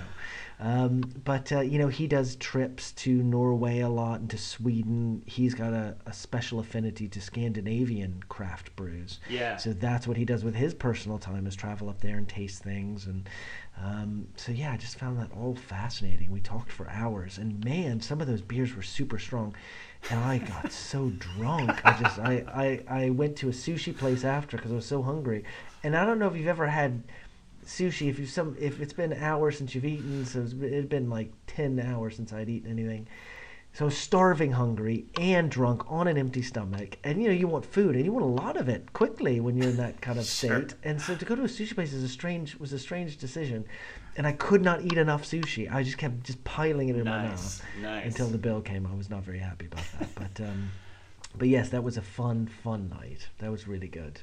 [0.60, 5.22] Um, but uh, you know he does trips to Norway a lot and to Sweden.
[5.26, 9.20] He's got a, a special affinity to Scandinavian craft brews.
[9.30, 9.58] Yeah.
[9.58, 12.64] so that's what he does with his personal time is travel up there and taste
[12.64, 13.06] things.
[13.06, 13.30] And
[13.80, 16.32] um, so yeah i just found that all fascinating.
[16.32, 17.38] We talked for hours.
[17.38, 19.54] And man some of those beers were super strong
[20.10, 24.24] and i got so drunk i just I, I, I went to a sushi place
[24.24, 25.44] after because i was so hungry.
[25.84, 27.04] And i don't know if you've ever had
[27.66, 30.90] sushi if you some if it's been hours since you've eaten so it's been, it'd
[30.90, 33.08] been like 10 hours since i'd eaten anything.
[33.74, 36.98] So starving hungry and drunk on an empty stomach.
[37.04, 39.56] And you know you want food and you want a lot of it quickly when
[39.56, 40.50] you're in that kind of Sure.
[40.50, 40.74] state.
[40.84, 43.66] And so to go to a sushi place is a strange was a strange decision
[44.18, 47.24] and i could not eat enough sushi i just kept just piling it in my
[47.24, 48.06] mouth nice.
[48.06, 50.70] until the bill came i was not very happy about that but um
[51.38, 53.30] but yes, that was a fun, fun night.
[53.40, 54.22] That was really good.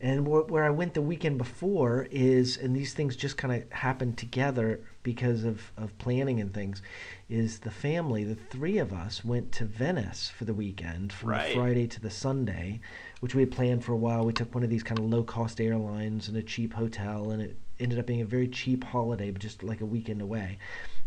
[0.00, 3.70] And wh- where I went the weekend before is, and these things just kind of
[3.72, 6.82] happened together because of, of planning and things,
[7.28, 11.48] is the family, the three of us went to Venice for the weekend from Right.
[11.48, 12.80] the Friday to the Sunday,
[13.20, 14.24] which we had planned for a while.
[14.26, 17.40] We took one of these kind of low cost airlines and a cheap hotel, and
[17.40, 20.58] it ended up being a very cheap holiday, but just like a weekend away.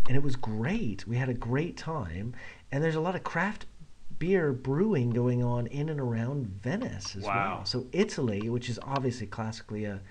[0.08, 1.08] And it was great.
[1.08, 2.34] We had a great time.
[2.72, 3.66] And there's a lot of craft
[4.20, 7.56] beer brewing going on in and around Venice as Wow.
[7.58, 7.66] well.
[7.66, 10.02] So Italy, which is obviously classically a,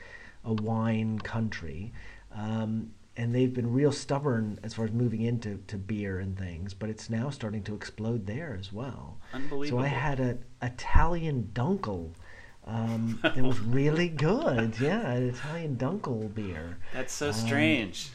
[0.44, 1.92] a wine country,
[2.34, 6.72] um, and they've been real stubborn as far as moving into to beer and things,
[6.72, 9.18] but it's now starting to explode there as well.
[9.34, 9.80] Unbelievable.
[9.82, 12.12] So I had an Italian dunkel.
[12.66, 14.78] Um, it was really good.
[14.80, 16.78] Yeah, an Italian dunkel beer.
[16.92, 18.10] That's so Um, strange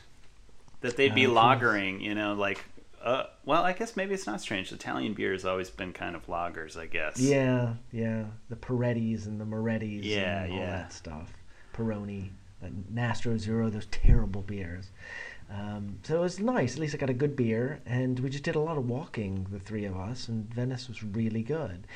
[0.81, 2.63] that they'd be uh, lagering, you know, like.
[3.03, 4.71] Uh, well, I guess maybe it's not strange.
[4.71, 7.19] Italian beer has always been kind of lagers, I guess.
[7.19, 8.25] Yeah, yeah.
[8.49, 10.65] The Perettis and the Morettis Yeah, and all yeah.
[10.71, 11.31] that stuff.
[11.73, 12.29] Peroni,
[12.61, 14.89] uh, Nastro Azzurro, those terrible beers.
[15.49, 16.73] Um, so it was nice.
[16.73, 19.47] At least I got a good beer, and we just did a lot of walking,
[19.49, 21.87] the three of us, and Venice was really good.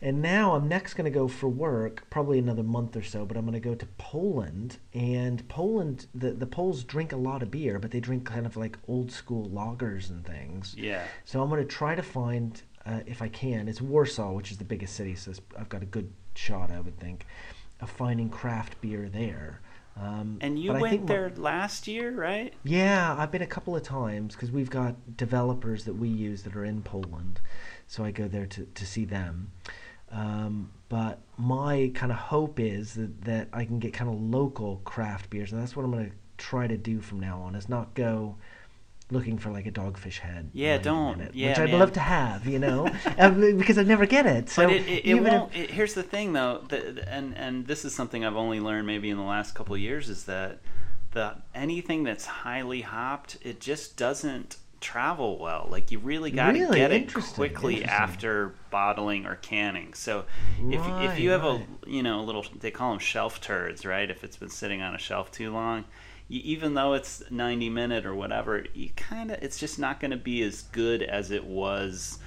[0.00, 3.36] And now I'm next going to go for work, probably another month or so, but
[3.36, 4.76] I'm going to go to Poland.
[4.94, 8.56] And Poland, the, the Poles drink a lot of beer, but they drink kind of
[8.56, 10.74] like old school lagers and things.
[10.78, 11.02] Yeah.
[11.24, 14.58] So I'm going to try to find, uh, if I can, it's Warsaw, which is
[14.58, 17.26] the biggest city, so I've got a good shot, I would think,
[17.80, 19.60] of finding craft beer there.
[20.00, 22.54] Um, And you went my- there last year, right?
[22.64, 26.56] yeah, I've been a couple of times because we've got developers that we use that
[26.56, 27.40] are in Poland,
[27.86, 29.52] so I go there to, to see them.
[30.10, 34.80] Um, but my kind of hope is that, that I can get kind of local
[34.84, 37.54] craft beers, and that's what I'm going to try to do from now on.
[37.54, 38.36] Is not go
[39.10, 40.50] looking for like a dogfish head.
[40.52, 41.18] Yeah, don't.
[41.18, 41.80] minute, Yeah, which I'd man.
[41.80, 44.48] love to have, you know, um, because I never get it.
[44.48, 45.54] So but it, it, it won't.
[45.54, 49.10] It, here's the thing, though, the, and and this is something I've only learned maybe
[49.10, 50.60] in the last couple of years is that
[51.12, 55.68] the anything that's highly hopped, it just doesn't travel well.
[55.70, 56.78] Like you really got to Really?
[56.78, 59.94] get it quickly after bottling or canning.
[59.94, 60.24] So
[60.58, 60.80] if
[61.12, 61.66] if you have right.
[61.86, 64.10] a you know a little they call them shelf turds, right?
[64.10, 65.84] If it's been sitting on a shelf too long.
[66.30, 70.12] You, even though it's 90 minute or whatever, you kind of it's just not going
[70.12, 72.18] to be as good as it was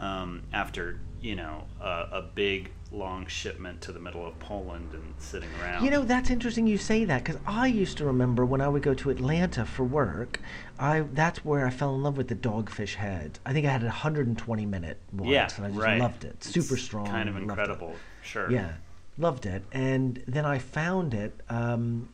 [0.00, 5.14] um, after you know a, a big long shipment to the middle of Poland and
[5.18, 5.84] sitting around.
[5.84, 8.82] You know, that's interesting you say that because I used to remember when I would
[8.82, 10.40] go to Atlanta for work,
[10.78, 13.38] I that's where I fell in love with the dogfish head.
[13.44, 16.00] I think I had a 120 minute once, yeah, and I just right.
[16.00, 16.42] loved it.
[16.42, 17.94] Super It's strong, kind of incredible.
[18.22, 18.50] Sure.
[18.50, 18.72] Yeah,
[19.18, 19.62] loved it.
[19.72, 22.08] And then I found it um,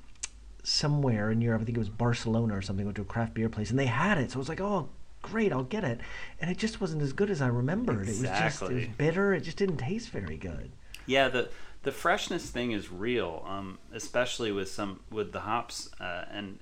[0.67, 1.63] somewhere in Europe.
[1.63, 2.85] I think it was Barcelona or something.
[2.85, 4.31] Went to a craft beer place, and they had it.
[4.31, 4.89] So I was like, oh.
[5.23, 5.99] Great, I'll get it,
[6.41, 8.09] and it just wasn't as good as I remembered.
[8.09, 9.35] It was just it was bitter.
[9.35, 10.71] It just didn't taste very good.
[11.05, 11.49] Yeah, the
[11.83, 16.61] the freshness thing is real, um, especially with some with the hops, uh, and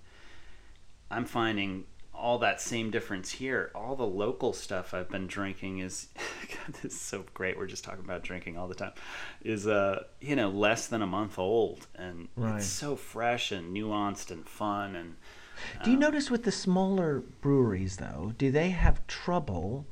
[1.10, 1.84] I'm finding
[2.24, 3.70] all that same difference here.
[3.74, 6.08] All the local stuff I've been drinking is,
[6.48, 7.58] God, this is so great.
[7.58, 8.92] We're just talking about drinking all the time.
[9.42, 12.56] Is uh, you know, less than a month old, and Right.
[12.56, 15.16] it's so fresh and nuanced and fun, and
[15.84, 19.86] Do you notice with the smaller breweries, though, do they have trouble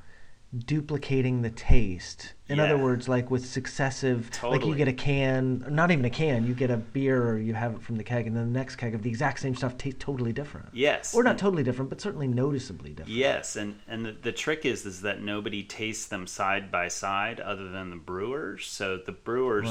[0.56, 2.34] duplicating the taste?
[2.48, 6.46] In other words, like with successive, like you get a can, not even a can,
[6.46, 8.76] you get a beer or you have it from the keg, and then the next
[8.76, 10.68] keg of the exact same stuff tastes totally different.
[10.74, 13.16] yes, Or not totally different, but certainly noticeably different.
[13.16, 17.40] Yes, and and the, the trick is is that nobody tastes them side by side
[17.40, 18.66] other than the brewers.
[18.66, 19.64] So the brewers,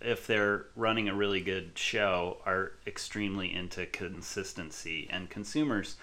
[0.00, 0.10] Right.
[0.12, 5.96] if they're running a really good show, are extremely into consistency, and consumers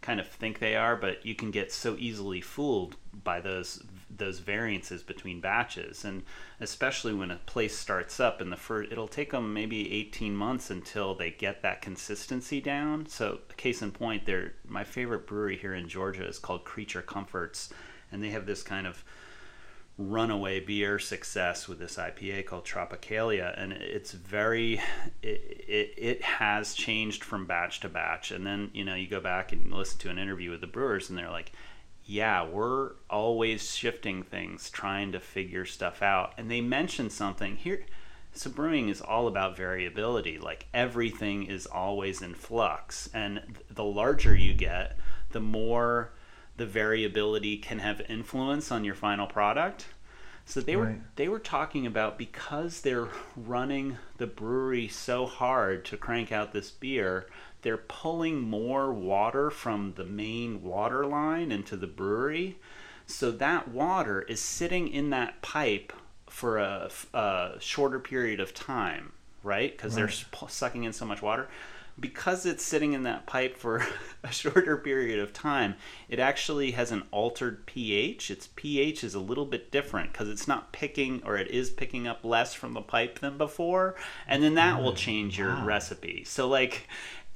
[0.00, 3.82] kind of think they are, but you can get so easily fooled by those
[4.16, 6.22] those variances between batches, and
[6.60, 10.70] especially when a place starts up in the first, it'll take them maybe 18 months
[10.70, 13.06] until they get that consistency down.
[13.06, 17.70] So, case in point, they're my favorite brewery here in Georgia is called Creature Comforts,
[18.10, 19.04] and they have this kind of
[19.98, 24.80] runaway beer success with this IPA called Tropicalia, and it's very
[25.22, 28.30] it, it, it has changed from batch to batch.
[28.30, 31.10] And then you know you go back and listen to an interview with the brewers,
[31.10, 31.52] and they're like,
[32.04, 37.84] "Yeah, we're always shifting things, trying to figure stuff out." And they mention something here.
[38.32, 40.38] So brewing is all about variability.
[40.38, 44.96] Like everything is always in flux, and th- the larger you get,
[45.30, 46.12] the more
[46.58, 49.86] the variability can have influence on your final product.
[50.44, 55.96] So they were they were talking about because they're running the brewery so hard to
[55.96, 57.26] crank out this beer,
[57.62, 62.58] they're pulling more water from the main water line into the brewery.
[63.06, 65.92] So that water is sitting in that pipe
[66.28, 69.76] for a shorter period of time, right?
[69.76, 71.48] Because they're sp- sucking in so much water.
[72.00, 73.84] Because it's sitting in that pipe for
[74.22, 75.74] a shorter period of time,
[76.08, 78.30] it actually has an altered pH.
[78.30, 82.06] Its pH is a little bit different because it's not picking, or it is picking
[82.06, 85.64] up less from the pipe than before, and then that will change your Wow.
[85.64, 86.24] recipe.
[86.24, 86.86] So like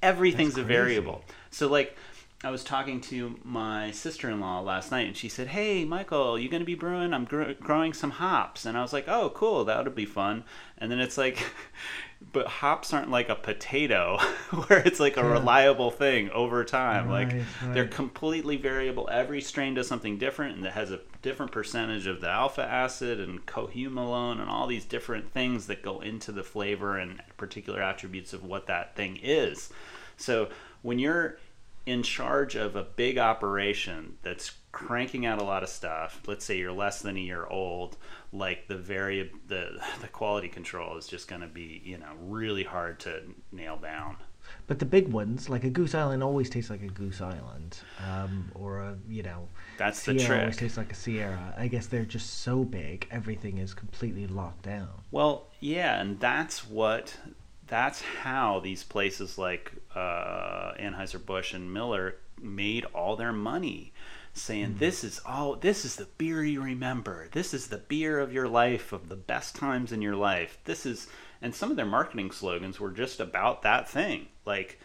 [0.03, 1.25] everything's a variable.
[1.51, 1.97] So like
[2.45, 6.65] I was talking to my sister-in-law last night, and she said, "Hey, Michael, you gonna
[6.65, 7.15] be brewing?
[7.15, 10.43] I'm gr- growing some hops." And I was like, "Oh, cool, that would be fun."
[10.77, 11.39] And then it's like,
[12.33, 14.19] but hops aren't like a potato,
[14.67, 15.33] where it's like a Yeah.
[15.33, 17.09] reliable thing over time.
[17.09, 19.09] like Right, they're completely variable.
[19.11, 23.21] Every strain does something different, and it has a different percentage of the alpha acid
[23.21, 28.33] and cohumolone and all these different things that go into the flavor and particular attributes
[28.33, 29.73] of what that thing is.
[30.17, 30.49] So
[30.83, 31.39] when you're
[31.87, 36.57] in charge of a big operation that's cranking out a lot of stuff, let's say
[36.59, 37.97] you're less than a year old,
[38.33, 42.65] like the very the the quality control is just going to be you know really
[42.65, 44.17] hard to nail down.
[44.67, 48.51] But the big ones, like a Goose Island, always tastes like a Goose Island, um,
[48.55, 51.55] or a you know, That's the Sierra always tastes like a Sierra.
[51.57, 54.89] I guess they're just so big, everything is completely locked down.
[55.11, 57.17] Well, yeah, and that's what
[57.67, 63.93] that's how these places like uh, Anheuser Busch and Miller made all their money,
[64.35, 67.29] saying this is all this is the beer you remember.
[67.33, 70.59] This is the beer of your life, of the best times in your life.
[70.65, 71.07] This is,
[71.41, 74.81] and some of their marketing slogans were just about that thing, like.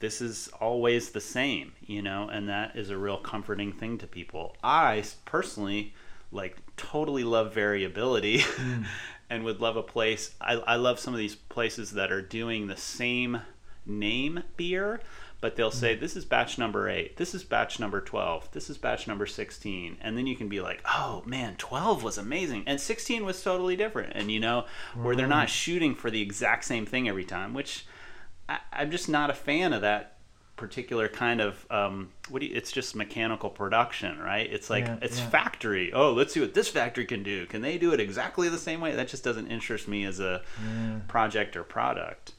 [0.00, 4.06] This is always the same, you know, and that is a real comforting thing to
[4.06, 4.54] people.
[4.62, 5.94] I personally
[6.34, 8.84] like totally love variability mm.
[9.30, 12.66] and would love a place I, I love some of these places that are doing
[12.66, 13.40] the same
[13.86, 15.00] name beer
[15.44, 18.78] but they'll say this is batch number 8 this is batch number 12 this is
[18.78, 22.62] batch number 16 and then you can be like oh man 12 was amazing.
[22.66, 24.14] And 16 was totally different.
[24.14, 27.84] And you know where they're not shooting for the exact same thing every time which
[28.48, 30.16] I, i'm just not a fan of that
[30.56, 34.50] particular kind of um, what do you, it's just mechanical production right?
[34.50, 35.28] It's like Yeah, it's yeah.
[35.28, 35.92] factory.
[35.92, 37.44] Oh let's see what this factory can do.
[37.46, 38.94] Can they do it exactly the same way?
[38.94, 41.00] That just doesn't interest me as a Yeah.
[41.08, 42.32] project or product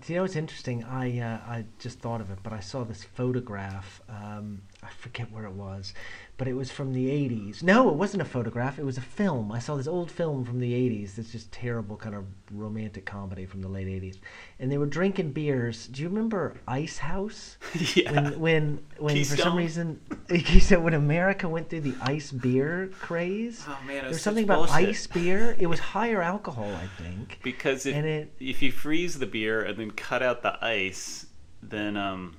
[0.00, 0.84] Do you know what's interesting?
[0.84, 4.00] I uh, I just thought of it, but I saw this photograph.
[4.08, 5.92] Um, I forget where it was,
[6.38, 7.62] but it was from the '80s.
[7.62, 8.78] No, it wasn't a photograph.
[8.78, 9.52] It was a film.
[9.52, 11.14] I saw this old film from the '80s.
[11.14, 14.16] This just terrible kind of romantic comedy from the late '80s,
[14.58, 15.88] and they were drinking beers.
[15.88, 17.58] Do you remember Ice House?
[17.94, 20.00] yeah When when when for some reason
[20.30, 23.62] he said when America went through the ice beer craze.
[23.68, 24.88] oh man it There was something about bullshit.
[24.88, 25.54] ice beer.
[25.58, 27.40] It was higher alcohol, I think.
[27.42, 31.26] because if, it- if you freeze the beer and cut out the ice
[31.62, 32.36] then um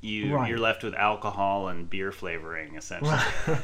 [0.00, 0.48] you Right.
[0.50, 3.16] you're left with alcohol and beer flavoring essentially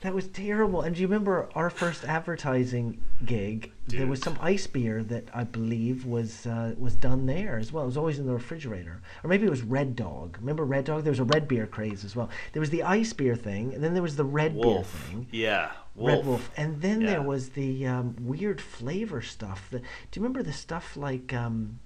[0.00, 0.82] that was terrible.
[0.82, 3.72] And do you remember our first advertising gig?
[3.88, 7.84] There was some ice beer that I believe was uh, was done there as well.
[7.84, 10.36] It was always in the refrigerator, or maybe it was Red Dog.
[10.40, 11.04] Remember Red Dog?
[11.04, 12.28] There was a red beer craze as well.
[12.52, 15.26] There was the ice beer thing, and then there was the red wolf beer thing.
[15.30, 17.06] yeah Red Wolf, and then Yeah.
[17.12, 19.68] there was the um, weird flavor stuff.
[19.70, 21.78] The, do you remember the stuff like um,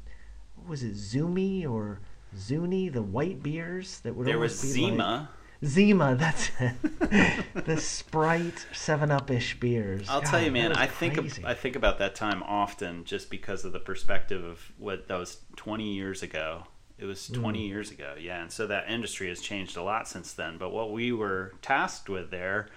[0.69, 2.01] was it, Zumi or
[2.37, 5.31] Zuni, the white beers that would there was almost be like- zima
[5.65, 7.45] Zima, that's it.
[7.67, 10.09] the Sprite Seven Up ish beers.
[10.09, 10.73] I'll God, tell you, man.
[10.73, 14.71] I think ab- I think about that time often, just because of the perspective of
[14.79, 16.63] what that was 20 years ago.
[16.97, 17.69] It was 20 Mm.
[17.69, 18.41] years ago, yeah.
[18.43, 20.59] And so that industry has changed a lot since then.
[20.59, 22.69] But what we were tasked with there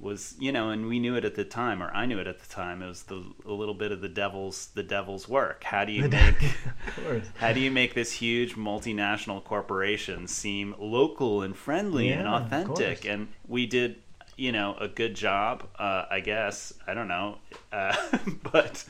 [0.00, 2.40] was, you know, and we knew it at the time, or I knew it at
[2.40, 2.82] the time.
[2.82, 5.64] It was the a little bit of the devil's the devil's work.
[5.64, 6.42] How do you make
[6.86, 7.26] of course.
[7.36, 12.46] how do you make this huge multinational corporation seem local and friendly and Yeah, of
[12.46, 13.04] authentic?
[13.04, 13.96] And we did,
[14.36, 16.72] you know, a good job, uh, I guess.
[16.86, 17.38] I don't know.
[17.70, 17.94] Uh,
[18.52, 18.84] but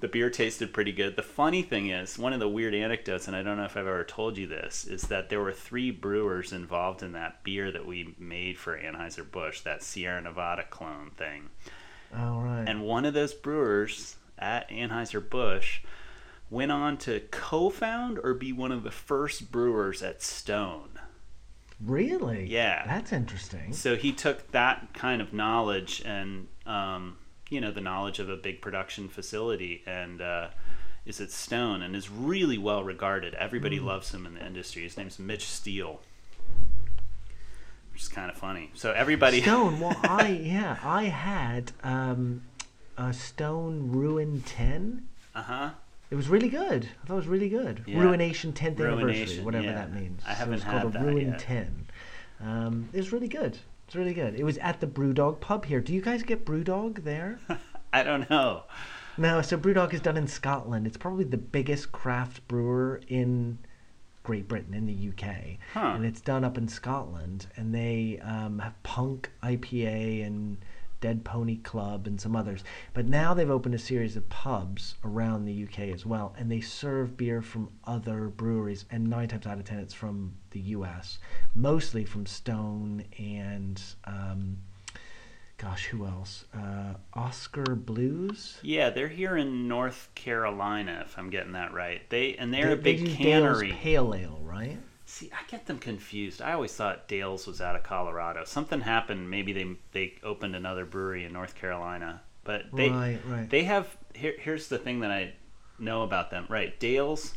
[0.00, 1.16] the beer tasted pretty good.
[1.16, 3.86] The funny thing is, one of the weird anecdotes, and I don't know if I've
[3.86, 7.84] ever told you this, is that there were three brewers involved in that beer that
[7.84, 11.50] we made for Anheuser-Busch, that Sierra Nevada clone thing.
[12.16, 12.64] All right.
[12.66, 15.80] And one of those brewers at Anheuser-Busch
[16.48, 20.90] went on to co-found or be one of the first brewers at Stone.
[21.84, 22.46] really?
[22.46, 22.86] Yeah.
[22.86, 23.72] That's interesting.
[23.72, 28.36] So he took that kind of knowledge and, um, you know, the knowledge of a
[28.36, 30.48] big production facility and uh,
[31.06, 33.34] is at Stone and is really well regarded.
[33.34, 34.82] Everybody loves him in the industry.
[34.82, 36.00] His name's Mitch Steele.
[37.92, 38.70] Which is kind of funny.
[38.74, 39.40] So everybody.
[39.42, 39.80] Stone.
[39.80, 42.42] Well, I yeah, I had um,
[42.96, 45.08] a Stone Ruin Ten.
[45.34, 45.70] Uh huh.
[46.10, 46.88] It was really good.
[47.02, 47.84] I thought it was really good.
[47.86, 48.00] Yeah.
[48.00, 49.74] Ruination 10th anniversary, Ruination, whatever yeah.
[49.74, 50.22] that means.
[50.26, 51.38] I So haven't it's called had a that Ruin yet.
[51.38, 51.86] 10.
[52.40, 53.58] Um, it was really good.
[53.88, 54.34] It's really good.
[54.34, 55.80] It was at the Brewdog pub here.
[55.80, 57.40] Do you guys get Brewdog there?
[57.94, 58.64] I don't know.
[59.16, 60.86] no, so Brewdog is done in Scotland.
[60.86, 63.56] It's probably the biggest craft brewer in
[64.24, 65.56] Great Britain, in the UK.
[65.72, 65.92] Huh.
[65.94, 67.46] And it's done up in Scotland.
[67.56, 70.58] And they um, have Punk IPA and
[71.00, 72.64] Dead Pony Club and some others.
[72.92, 76.34] But now they've opened a series of pubs around the UK as well.
[76.38, 78.84] And they serve beer from other breweries.
[78.90, 81.18] And nine times out of ten, it's from the US.
[81.54, 83.80] Mostly from Stone and.
[84.04, 84.58] Um,
[85.56, 86.44] gosh, who else?
[86.54, 88.58] Uh, Oskar Blues.
[88.62, 92.02] Yeah, they're here in North Carolina, if I'm getting that right.
[92.10, 93.72] They and they're They- a big they do Dale's cannery.
[93.72, 94.78] Pale Ale, right?
[95.10, 96.42] See, I get them confused.
[96.42, 98.44] I always thought Dale's was out of Colorado.
[98.44, 99.30] Something happened.
[99.30, 102.20] Maybe they they opened another brewery in North Carolina.
[102.44, 103.48] But they right, right.
[103.48, 105.32] they have here, here's the thing that I
[105.78, 106.44] know about them.
[106.50, 107.32] Right, Dale's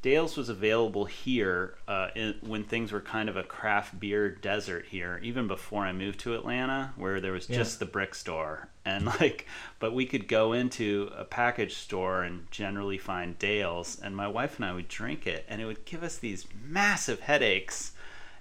[0.00, 4.86] Dale's was available here uh, in, when things were kind of a craft beer desert
[4.90, 7.56] here, even before I moved to Atlanta, where there was Yeah.
[7.56, 9.46] just the brick store and like,
[9.80, 14.56] but we could go into a package store and generally find Dale's, and my wife
[14.56, 17.92] and I would drink it, and it would give us these massive headaches.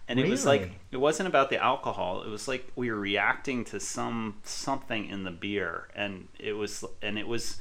[0.10, 2.22] And it was like it wasn't about the alcohol.
[2.24, 6.86] It was like we were reacting to some something in the beer, and it was
[7.01, 7.58] and it was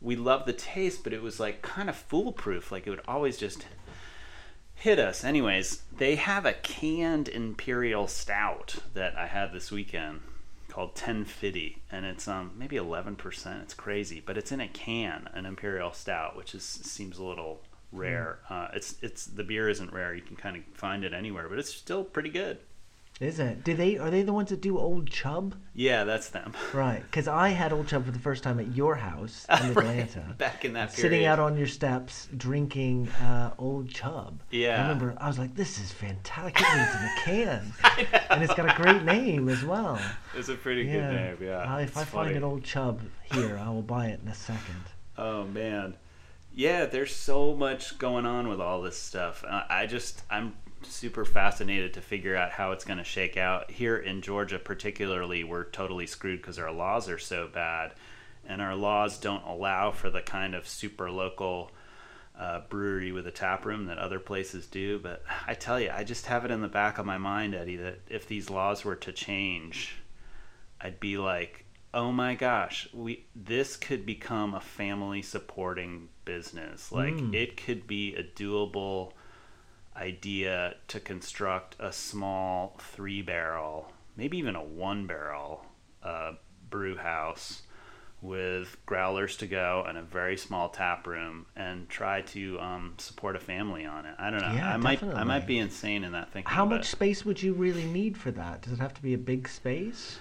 [0.00, 2.70] we loved the taste, but it was like kind of foolproof.
[2.70, 3.66] Like it would always just
[4.74, 5.24] hit us.
[5.24, 10.20] Anyways, they have a canned imperial stout that I had this weekend
[10.68, 13.62] called Ten FIDY and it's um maybe 11%.
[13.62, 17.62] It's crazy, but it's in a can, an imperial stout, which is seems a little
[17.92, 18.40] rare.
[18.50, 20.14] Uh, it's it's the beer isn't rare.
[20.14, 22.58] You can kind of find it anywhere, but it's still pretty good.
[23.18, 23.64] Is it?
[23.64, 23.96] Do they?
[23.96, 25.54] Are they the ones that do Old Chub?
[25.74, 26.52] Yeah, that's them.
[26.74, 27.02] Right.
[27.02, 30.34] Because I had Old Chub for the first time at your house in Right, Atlanta.
[30.36, 31.00] Back in that period.
[31.00, 34.42] Sitting out on your steps, drinking uh, Old Chub.
[34.50, 34.76] Yeah.
[34.78, 36.60] I remember I was like, "This is fantastic!
[36.60, 37.72] It needs in a can,
[38.30, 39.98] and it's got a great name as well."
[40.36, 40.92] It's a pretty Yeah.
[41.10, 41.74] good name, yeah.
[41.74, 42.26] Uh, if It's I funny.
[42.26, 43.00] find an Old Chub
[43.32, 44.82] here, I will buy it in a second.
[45.16, 45.94] Oh man,
[46.54, 46.84] yeah.
[46.84, 49.42] There's so much going on with all this stuff.
[49.48, 50.52] I just I'm
[50.82, 54.58] super fascinated to figure out how it's going to shake out here in Georgia.
[54.58, 57.92] Particularly, we're totally screwed because our laws are so bad,
[58.46, 61.70] and our laws don't allow for the kind of super local.
[62.38, 66.04] Uh, brewery with a tap room that other places do, but I tell you, I
[66.04, 68.96] just have it in the back of my mind, Eddie, that if these laws were
[68.96, 69.94] to change,
[70.78, 71.64] I'd be like,
[71.94, 76.92] "Oh my gosh, we this could become a family supporting business.
[76.92, 77.34] Like Mm.
[77.34, 79.12] it could be a doable
[79.96, 85.64] idea to construct a small three barrel, maybe even a one barrel
[86.02, 86.32] uh,
[86.68, 87.62] brew house
[88.22, 93.36] with growlers to go and a very small tap room and try to um, support
[93.36, 94.14] a family on it.
[94.18, 94.52] I don't know.
[94.52, 96.52] Yeah, I might I might be insane in that thinking.
[96.52, 98.62] How much space would you really need for that?
[98.62, 100.18] Does it have to be a big space?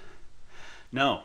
[0.91, 1.23] No,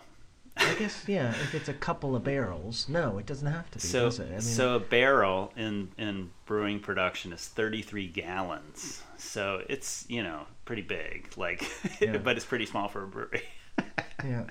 [0.60, 1.30] I guess yeah.
[1.30, 3.84] If it's a couple of barrels, no, it doesn't have to be.
[3.84, 4.26] So, does it?
[4.26, 9.02] I mean, so a barrel in in brewing production is 33 gallons.
[9.16, 11.68] So it's you know pretty big, like,
[12.00, 12.18] Yeah.
[12.18, 13.42] but it's pretty small for a brewery.
[14.24, 14.44] yeah.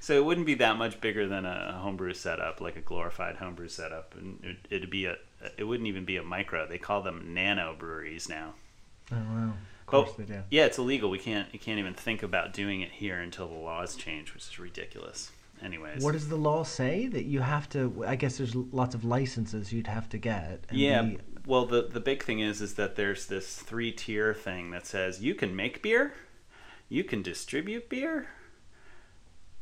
[0.00, 3.68] so it wouldn't be that much bigger than a homebrew setup, like a glorified homebrew
[3.68, 5.16] setup, and it, it'd be a.
[5.56, 6.66] It wouldn't even be a micro.
[6.68, 8.54] They call them nano breweries now.
[9.12, 9.52] Oh wow.
[9.92, 10.42] But they do.
[10.50, 11.10] yeah, it's illegal.
[11.10, 11.48] We can't.
[11.52, 15.30] You can't even think about doing it here until the laws change, which is ridiculous.
[15.62, 18.04] Anyways, What does the law say that you have to?
[18.06, 20.64] I guess there's lots of licenses you'd have to get.
[20.68, 21.02] and Yeah.
[21.02, 24.86] be- Well, the the big thing is is that there's this three tier thing that
[24.86, 26.14] says you can make beer,
[26.88, 28.26] you can distribute beer,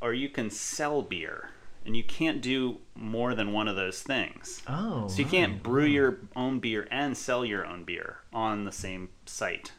[0.01, 1.51] or you can sell beer,
[1.85, 4.63] and you can't do more than one of those things.
[4.67, 5.09] oh.
[5.09, 5.63] So you can't right.
[5.63, 9.73] brew your own beer and sell your own beer on the same site.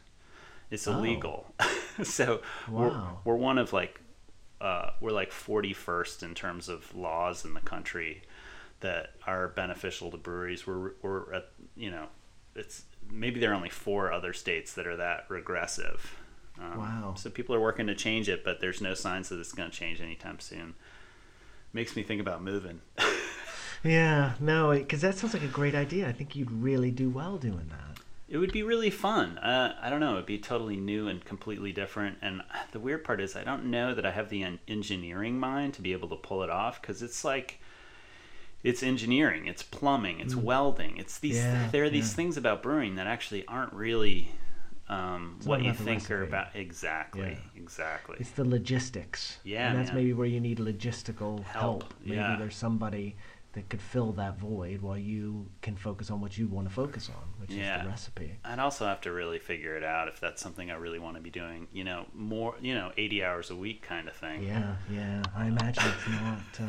[0.72, 0.98] It's Oh.
[0.98, 1.54] illegal.
[2.02, 3.20] so Wow.
[3.24, 4.00] we're, we're one of like
[4.60, 8.22] uh, we're like 41st in terms of laws in the country
[8.80, 10.66] that are beneficial to breweries.
[10.66, 12.06] We're we're at you know
[12.56, 16.16] it's maybe there are only four other states that are that regressive.
[16.60, 17.14] Um, Wow.
[17.16, 19.76] So people are working to change it, but there's no signs that it's going to
[19.76, 20.74] change anytime soon.
[21.72, 22.80] Makes me think about moving.
[23.84, 24.34] Yeah.
[24.38, 26.08] No, because that sounds like a great idea.
[26.08, 27.91] I think you'd really do well doing that.
[28.32, 29.36] It would be really fun.
[29.36, 30.14] Uh, I don't know.
[30.14, 32.16] It'd be totally new and completely different.
[32.22, 35.82] And the weird part is, I don't know that I have the engineering mind to
[35.82, 37.60] be able to pull it off because it's like,
[38.62, 40.96] it's engineering, it's plumbing, it's welding.
[40.96, 41.36] It's these.
[41.36, 41.42] Mm.
[41.42, 42.16] Yeah, there are these yeah.
[42.16, 44.30] things about brewing that actually aren't really
[44.88, 46.54] um, what you think are about.
[46.54, 47.38] Exactly.
[47.54, 47.60] Yeah.
[47.62, 48.16] Exactly.
[48.18, 49.40] It's the logistics.
[49.44, 49.96] Yeah, And that's man.
[49.96, 51.82] maybe where you need logistical help.
[51.82, 52.36] Help, Maybe yeah.
[52.38, 53.16] there's somebody
[53.54, 57.10] that could fill that void while you can focus on what you want to focus
[57.10, 57.76] on, which Yeah.
[57.78, 58.38] is the recipe.
[58.44, 61.22] I'd also have to really figure it out if that's something I really want to
[61.22, 61.68] be doing.
[61.72, 64.42] You know, more, you know, 80 hours a week kind of thing.
[64.44, 65.22] Yeah, yeah.
[65.36, 66.66] I imagine it's not.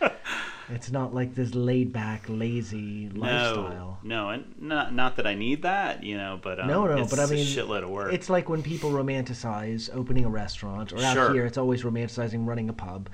[0.00, 0.08] Uh,
[0.70, 3.98] it's not like this laid back, lazy lifestyle.
[4.02, 6.98] No, no, and not not that I need that, you know, but um, No, no,
[6.98, 8.12] it's but I mean, a shitload of work.
[8.12, 11.32] It's like when people romanticize opening a restaurant, or out Sure.
[11.32, 13.10] here, it's always romanticizing running a pub,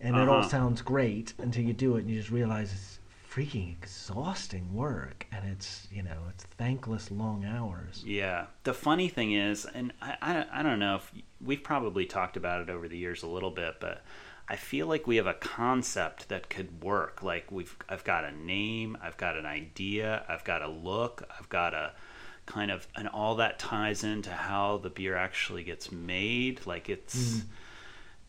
[0.00, 0.48] and it all Uh-huh.
[0.48, 2.98] sounds great until you do it and you just realize it's
[3.30, 8.02] freaking exhausting work, and it's you know it's thankless long hours.
[8.06, 8.46] Yeah.
[8.64, 11.12] The funny thing is, and I, I, I don't know if
[11.44, 14.02] we've probably talked about it over the years a little bit, but
[14.48, 17.22] I feel like we have a concept that could work.
[17.22, 21.48] Like we've, I've got a name, I've got an idea, I've got a look, I've
[21.48, 21.92] got a
[22.46, 26.66] kind of, and all that ties into how the beer actually gets made.
[26.66, 27.42] Like it's,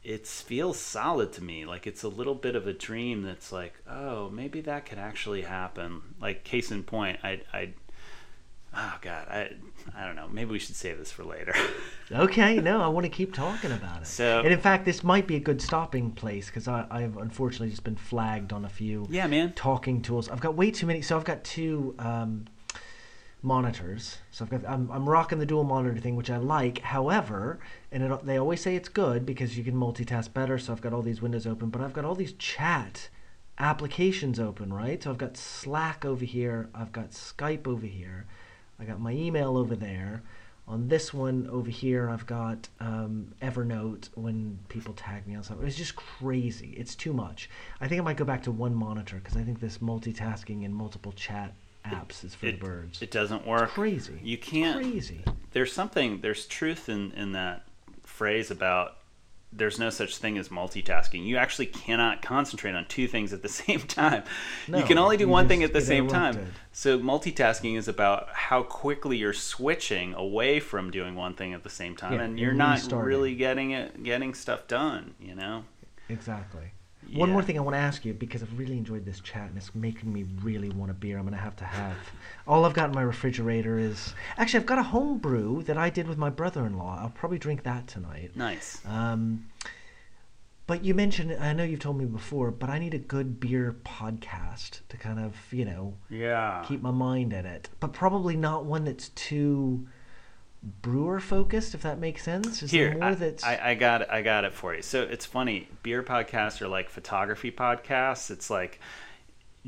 [0.04, 1.66] it feels solid to me.
[1.66, 5.42] Like it's a little bit of a dream that's like, oh, maybe that could actually
[5.44, 6.02] happen.
[6.20, 7.74] Like case in point, I, I,
[8.76, 9.52] oh god, I,
[9.96, 10.28] I don't know.
[10.28, 11.54] Maybe we should save this for later.
[12.14, 14.06] Okay, no, I want to keep talking about it.
[14.06, 17.70] So- and in fact, this might be a good stopping place because I, I've unfortunately
[17.70, 19.54] just been flagged on a few yeah, man.
[19.54, 20.28] talking tools.
[20.28, 21.02] I've got way too many.
[21.02, 22.48] So I've got two um,
[23.44, 24.20] monitors.
[24.32, 26.80] So I've got I'm, I'm rocking the dual monitor thing, which I like.
[26.80, 27.60] However,
[27.92, 30.58] and it, they always say it's good because you can multitask better.
[30.58, 33.10] So I've got all these windows open, but I've got all these chat
[33.58, 35.02] applications open, right?
[35.02, 36.70] So I've got Slack over here.
[36.74, 38.26] I've got Skype over here.
[38.80, 40.24] I got my email over there.
[40.68, 45.68] On this one over here, I've got um, Evernote when people tag me on something.
[45.68, 46.74] It's just crazy.
[46.78, 47.50] It's too much.
[47.82, 50.74] I think I might go back to one monitor because I think this multitasking and
[50.74, 51.54] multiple chat
[51.86, 53.02] apps is for It, the birds.
[53.02, 53.70] it doesn't work.
[53.72, 54.20] crazy.
[54.22, 54.78] You can't.
[54.82, 55.24] Crazy.
[55.52, 56.22] There's something.
[56.22, 57.66] There's truth in in that
[58.04, 58.98] phrase about
[59.54, 61.26] there's no such thing as multitasking.
[61.26, 64.24] You actually cannot concentrate on two things at the same time.
[64.68, 66.54] you can only do one thing at the same time.
[66.72, 71.70] So multitasking is about how quickly you're switching away from doing one thing at the
[71.70, 73.06] same time, Yeah, and you're not restarting.
[73.08, 75.16] really getting it, getting stuff done.
[75.20, 75.66] You know.
[76.08, 76.72] Exactly.
[77.20, 79.58] One more thing I want to ask you because I've really enjoyed this chat and
[79.58, 81.18] it's making me really want a beer.
[81.18, 81.96] I'm going to have to have.
[82.48, 84.14] All I've got in my refrigerator is.
[84.38, 87.00] Actually, I've got a home brew that I did with my brother in law.
[87.02, 88.32] I'll probably drink that tonight.
[88.36, 88.82] Nice.
[88.86, 89.48] Um,
[90.68, 93.76] but you mentioned, I know you've told me before, but I need a good beer
[93.84, 96.64] podcast to kind of, you know, Yeah.
[96.66, 97.70] keep my mind in it.
[97.82, 99.88] But probably not one that's too
[100.64, 102.62] brewer focused, if that makes sense.
[102.62, 103.44] Is Here, I, that's.
[103.44, 104.10] I, I got it.
[104.12, 104.82] I got it for you.
[104.82, 105.68] So it's funny.
[105.84, 108.30] Beer podcasts are like photography podcasts.
[108.30, 108.80] It's like,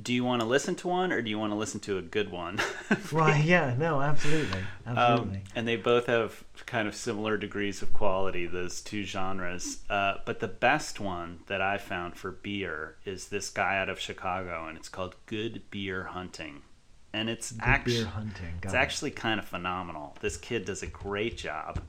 [0.01, 2.01] do you want to listen to one or do you want to listen to a
[2.01, 2.59] good one?
[3.11, 4.59] Right, yeah, no, absolutely.
[4.85, 5.37] Absolutely.
[5.37, 9.79] Um, and they both have kind of similar degrees of quality, those two genres.
[9.89, 13.99] Uh, but the best one that I found for beer is this guy out of
[13.99, 16.61] Chicago, and it's called Good Beer Hunting.
[17.14, 18.45] And it's Good actually hunting.
[18.57, 18.78] it's got it.
[18.78, 20.16] actually kind of phenomenal.
[20.20, 21.80] This kid does a great job.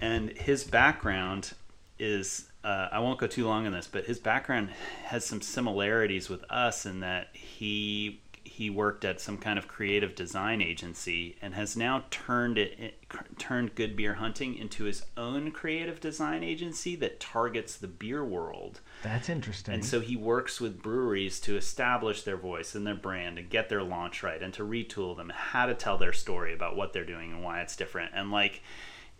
[0.00, 1.52] And his background
[1.98, 4.70] is, uh, I won't go too long on this, but his background
[5.04, 10.14] has some similarities with us in that he he worked at some kind of creative
[10.14, 13.06] design agency and has now turned it, it
[13.38, 18.80] turned Good Beer Hunting into his own creative design agency that targets the beer world.
[19.02, 19.74] That's interesting.
[19.74, 23.68] And so he works with breweries to establish their voice and their brand and get
[23.68, 27.04] their launch right and to retool them, how to tell their story about what they're
[27.04, 28.12] doing and why it's different.
[28.14, 28.62] And like,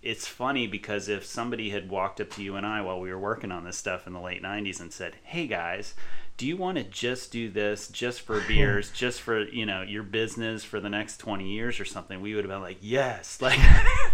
[0.02, 3.18] it's funny because if somebody had walked up to you and I while we were
[3.18, 5.94] working on this stuff in the late 90s and said, hey guys,
[6.36, 10.02] do you want to just do this just for beers, just for, you know, your
[10.02, 12.20] business for the next 20 years or something?
[12.20, 13.38] We would have been like, yes.
[13.44, 13.58] Like,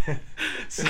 [0.69, 0.85] so,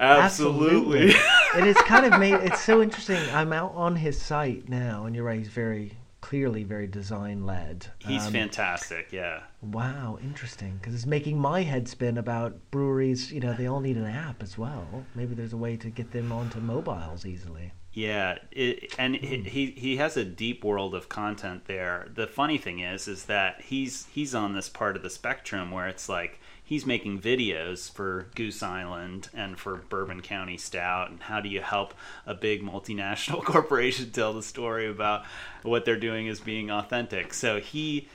[0.00, 1.14] absolutely.
[1.54, 3.18] and it's kind of made it's so interesting.
[3.32, 5.38] I'm out on his site now, and you're right.
[5.38, 7.86] He's very clearly very design led.
[7.98, 9.12] He's um, fantastic.
[9.12, 9.40] Yeah.
[9.62, 10.78] Wow, interesting.
[10.80, 13.32] Because it's making my head spin about breweries.
[13.32, 15.04] You know, they all need an app as well.
[15.14, 17.72] Maybe there's a way to get them onto mobiles easily.
[17.92, 19.44] Yeah, it, and Hmm.
[19.44, 22.08] he he has a deep world of content there.
[22.14, 25.88] The funny thing is, is that he's he's on this part of the spectrum where
[25.88, 31.40] it's like he's making videos for Goose Island and for Bourbon County Stout, and how
[31.40, 31.94] do you help
[32.26, 35.24] a big multinational corporation tell the story about
[35.64, 37.34] what they're doing as being authentic?
[37.34, 38.08] So he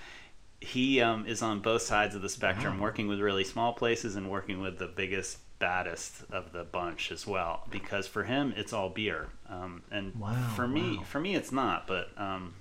[0.61, 4.29] he um, is on both sides of the spectrum, working with really small places and
[4.29, 7.65] working with the biggest, baddest of the bunch as well.
[7.71, 11.03] Because for him, it's all beer, um, and Wow, for me, wow.
[11.03, 11.87] for me, it's not.
[11.87, 12.53] But um,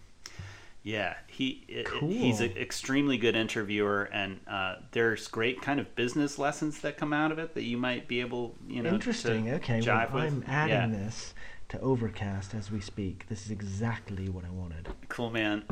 [0.82, 6.38] yeah, he it- he's an extremely good interviewer, and uh, there's great kind of business
[6.38, 9.51] lessons that come out of it that you might be able, you know, interesting.
[9.51, 9.99] Okay, well.
[10.14, 11.05] I'm adding Yeah.
[11.05, 11.34] this.
[11.70, 13.26] to Overcast as we speak.
[13.28, 14.86] This is exactly what I wanted.
[15.09, 15.64] Cool, man.